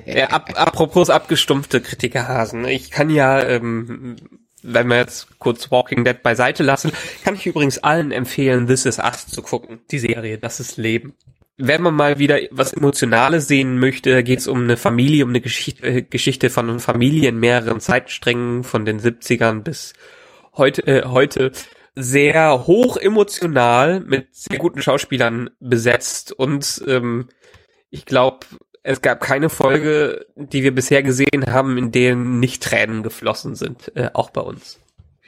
[0.05, 2.66] Ja, ab, apropos abgestumpfte Kritikerhasen.
[2.66, 4.16] Ich kann ja, ähm,
[4.61, 6.91] wenn wir jetzt kurz Walking Dead beiseite lassen,
[7.24, 9.80] kann ich übrigens allen empfehlen, This Is Us zu gucken.
[9.91, 11.13] Die Serie, das ist Leben.
[11.58, 15.41] Wenn man mal wieder was Emotionales sehen möchte, geht es um eine Familie, um eine
[15.41, 19.93] Geschichte, äh, Geschichte von einer Familie in mehreren Zeitsträngen von den 70ern bis
[20.53, 21.51] heute, äh, heute
[21.95, 27.30] sehr hoch emotional mit sehr guten Schauspielern besetzt und ähm,
[27.89, 28.45] ich glaube,
[28.84, 33.93] es gab keine Folge, die wir bisher gesehen haben, in denen nicht Tränen geflossen sind,
[33.95, 34.80] äh, auch bei uns.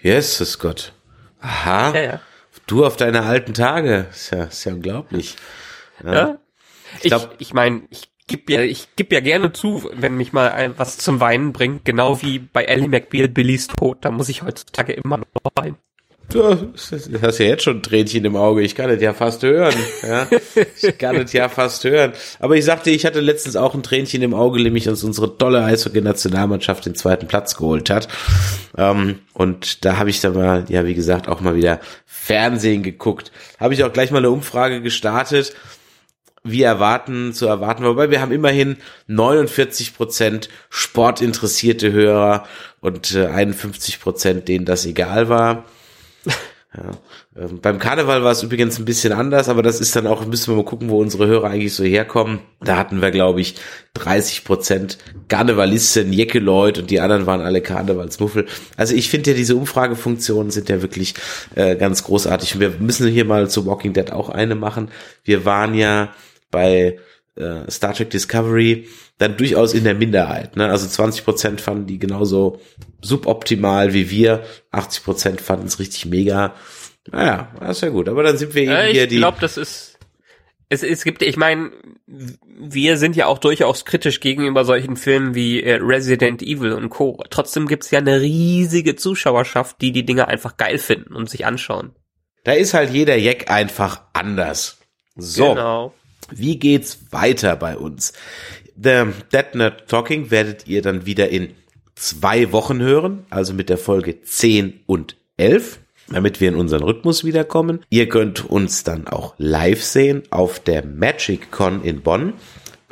[0.02, 0.92] Jesus Gott.
[1.40, 1.94] Aha.
[1.96, 2.22] Ja, ja.
[2.68, 4.08] Du auf deine alten Tage.
[4.12, 5.38] Ist ja, ist ja unglaublich.
[6.04, 6.38] Ja?
[7.02, 10.52] Ich, glaub- ich meine, ich geb ja, ich geb ja gerne zu, wenn mich mal
[10.52, 14.44] ein, was zum Weinen bringt, genau wie bei Ellie McBeal Billys Tod, da muss ich
[14.44, 15.78] heutzutage immer noch weinen.
[16.30, 18.62] Du hast ja jetzt schon ein Tränchen im Auge.
[18.62, 19.74] Ich kann es ja fast hören.
[20.04, 20.28] Ja?
[20.82, 22.12] Ich kann es ja fast hören.
[22.40, 25.64] Aber ich sagte, ich hatte letztens auch ein Tränchen im Auge, nämlich als unsere tolle
[25.64, 28.10] Eishockey-Nationalmannschaft den zweiten Platz geholt hat.
[28.78, 33.32] Ähm, und da habe ich dann mal, ja, wie gesagt, auch mal wieder Fernsehen geguckt.
[33.58, 35.56] Habe ich auch gleich mal eine Umfrage gestartet
[36.52, 37.84] wie erwarten, zu erwarten.
[37.84, 38.78] Wobei wir haben immerhin
[39.08, 42.46] 49 Prozent sportinteressierte Hörer
[42.80, 45.66] und äh, 51 Prozent, denen das egal war.
[46.76, 46.92] Ja.
[47.38, 50.52] Ähm, beim Karneval war es übrigens ein bisschen anders, aber das ist dann auch, müssen
[50.52, 52.40] wir mal gucken, wo unsere Hörer eigentlich so herkommen.
[52.62, 53.56] Da hatten wir, glaube ich,
[53.94, 58.48] 30 Prozent Karnevalisten, Jecke-Leut und die anderen waren alle Karnevalsmuffel.
[58.76, 61.14] Also ich finde ja, diese Umfragefunktionen sind ja wirklich
[61.56, 62.56] äh, ganz großartig.
[62.56, 64.90] Und wir müssen hier mal zu Walking Dead auch eine machen.
[65.24, 66.14] Wir waren ja
[66.52, 66.98] bei
[67.36, 68.88] äh, Star Trek Discovery
[69.20, 70.56] dann durchaus in der Minderheit.
[70.56, 70.70] Ne?
[70.70, 72.60] Also 20 Prozent fanden die genauso
[73.02, 74.44] suboptimal wie wir.
[74.72, 76.54] 80 Prozent fanden es richtig mega.
[77.12, 78.10] Naja, das ist ja gut.
[78.10, 79.18] Aber dann sind wir eben Ja, hier ich die.
[79.18, 79.94] glaube, das ist.
[80.70, 81.72] Es, es gibt, ich meine,
[82.06, 87.24] wir sind ja auch durchaus kritisch gegenüber solchen Filmen wie äh, Resident Evil und Co.
[87.30, 91.92] Trotzdem gibt's ja eine riesige Zuschauerschaft, die die Dinge einfach geil finden und sich anschauen.
[92.44, 94.78] da ist halt jeder Jack einfach anders.
[95.16, 95.94] So, Genau.
[96.32, 98.14] Wie geht's weiter bei uns?
[98.76, 101.54] The Dead Nerd Talking werdet ihr dann wieder in
[101.96, 107.24] zwei Wochen hören, also mit der Folge 10 und 11, damit wir in unseren Rhythmus
[107.24, 107.84] wiederkommen.
[107.90, 112.34] Ihr könnt uns dann auch live sehen auf der Magic Con in Bonn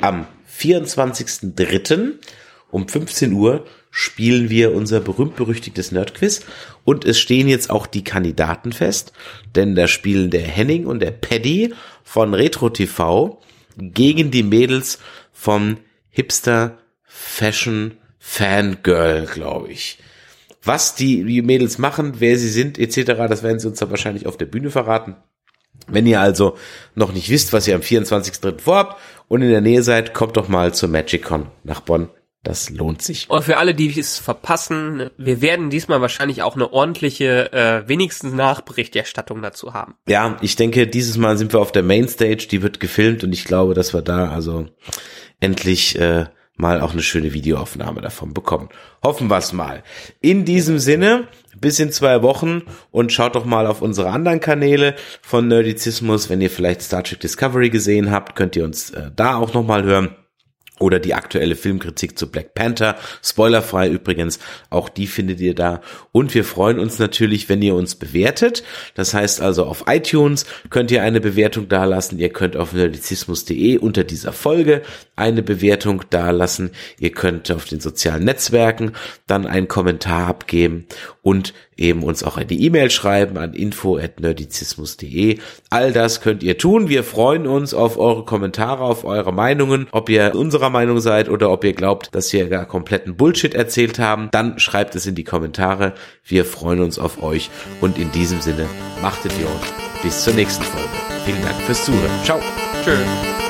[0.00, 2.14] am 24.03.
[2.70, 3.64] um 15 Uhr
[3.98, 6.42] spielen wir unser berühmt-berüchtigtes Nerdquiz
[6.84, 9.14] und es stehen jetzt auch die Kandidaten fest,
[9.54, 11.72] denn da spielen der Henning und der Paddy
[12.04, 13.40] von Retro TV
[13.78, 14.98] gegen die Mädels
[15.32, 15.78] vom
[16.10, 19.98] Hipster Fashion Fangirl, glaube ich.
[20.62, 24.36] Was die, Mädels machen, wer sie sind, etc., das werden sie uns dann wahrscheinlich auf
[24.36, 25.16] der Bühne verraten.
[25.86, 26.58] Wenn ihr also
[26.94, 28.60] noch nicht wisst, was ihr am 24.03.
[28.60, 32.10] vorhabt und in der Nähe seid, kommt doch mal zur MagicCon nach Bonn.
[32.46, 33.28] Das lohnt sich.
[33.28, 38.34] Und für alle, die es verpassen, wir werden diesmal wahrscheinlich auch eine ordentliche, äh, wenigstens
[38.34, 39.96] Nachberichterstattung dazu haben.
[40.06, 43.46] Ja, ich denke, dieses Mal sind wir auf der Mainstage, die wird gefilmt und ich
[43.46, 44.68] glaube, dass wir da also
[45.40, 46.26] endlich äh,
[46.56, 48.68] mal auch eine schöne Videoaufnahme davon bekommen.
[49.02, 49.82] Hoffen wir es mal.
[50.20, 51.26] In diesem Sinne,
[51.60, 56.30] bis in zwei Wochen und schaut doch mal auf unsere anderen Kanäle von Nerdizismus.
[56.30, 59.82] Wenn ihr vielleicht Star Trek Discovery gesehen habt, könnt ihr uns äh, da auch nochmal
[59.82, 60.14] hören.
[60.78, 62.96] Oder die aktuelle Filmkritik zu Black Panther.
[63.22, 64.38] Spoilerfrei übrigens.
[64.68, 65.80] Auch die findet ihr da.
[66.12, 68.62] Und wir freuen uns natürlich, wenn ihr uns bewertet.
[68.94, 72.18] Das heißt also auf iTunes könnt ihr eine Bewertung dalassen.
[72.18, 74.82] Ihr könnt auf nerdizismus.de unter dieser Folge
[75.16, 76.70] eine Bewertung dalassen.
[76.98, 78.92] Ihr könnt auf den sozialen Netzwerken
[79.26, 80.86] dann einen Kommentar abgeben.
[81.22, 85.38] Und eben uns auch eine E-Mail schreiben an info@nerdizismus.de.
[85.70, 86.88] All das könnt ihr tun.
[86.88, 91.50] Wir freuen uns auf eure Kommentare, auf eure Meinungen, ob ihr unserer Meinung seid oder
[91.50, 94.28] ob ihr glaubt, dass wir gar kompletten Bullshit erzählt haben.
[94.32, 95.94] Dann schreibt es in die Kommentare.
[96.24, 97.50] Wir freuen uns auf euch
[97.80, 98.66] und in diesem Sinne
[99.02, 99.72] machtet ihr uns
[100.02, 100.88] bis zur nächsten Folge.
[101.24, 102.10] Vielen Dank fürs Zuhören.
[102.24, 102.40] Ciao.
[102.84, 103.45] Tschüss.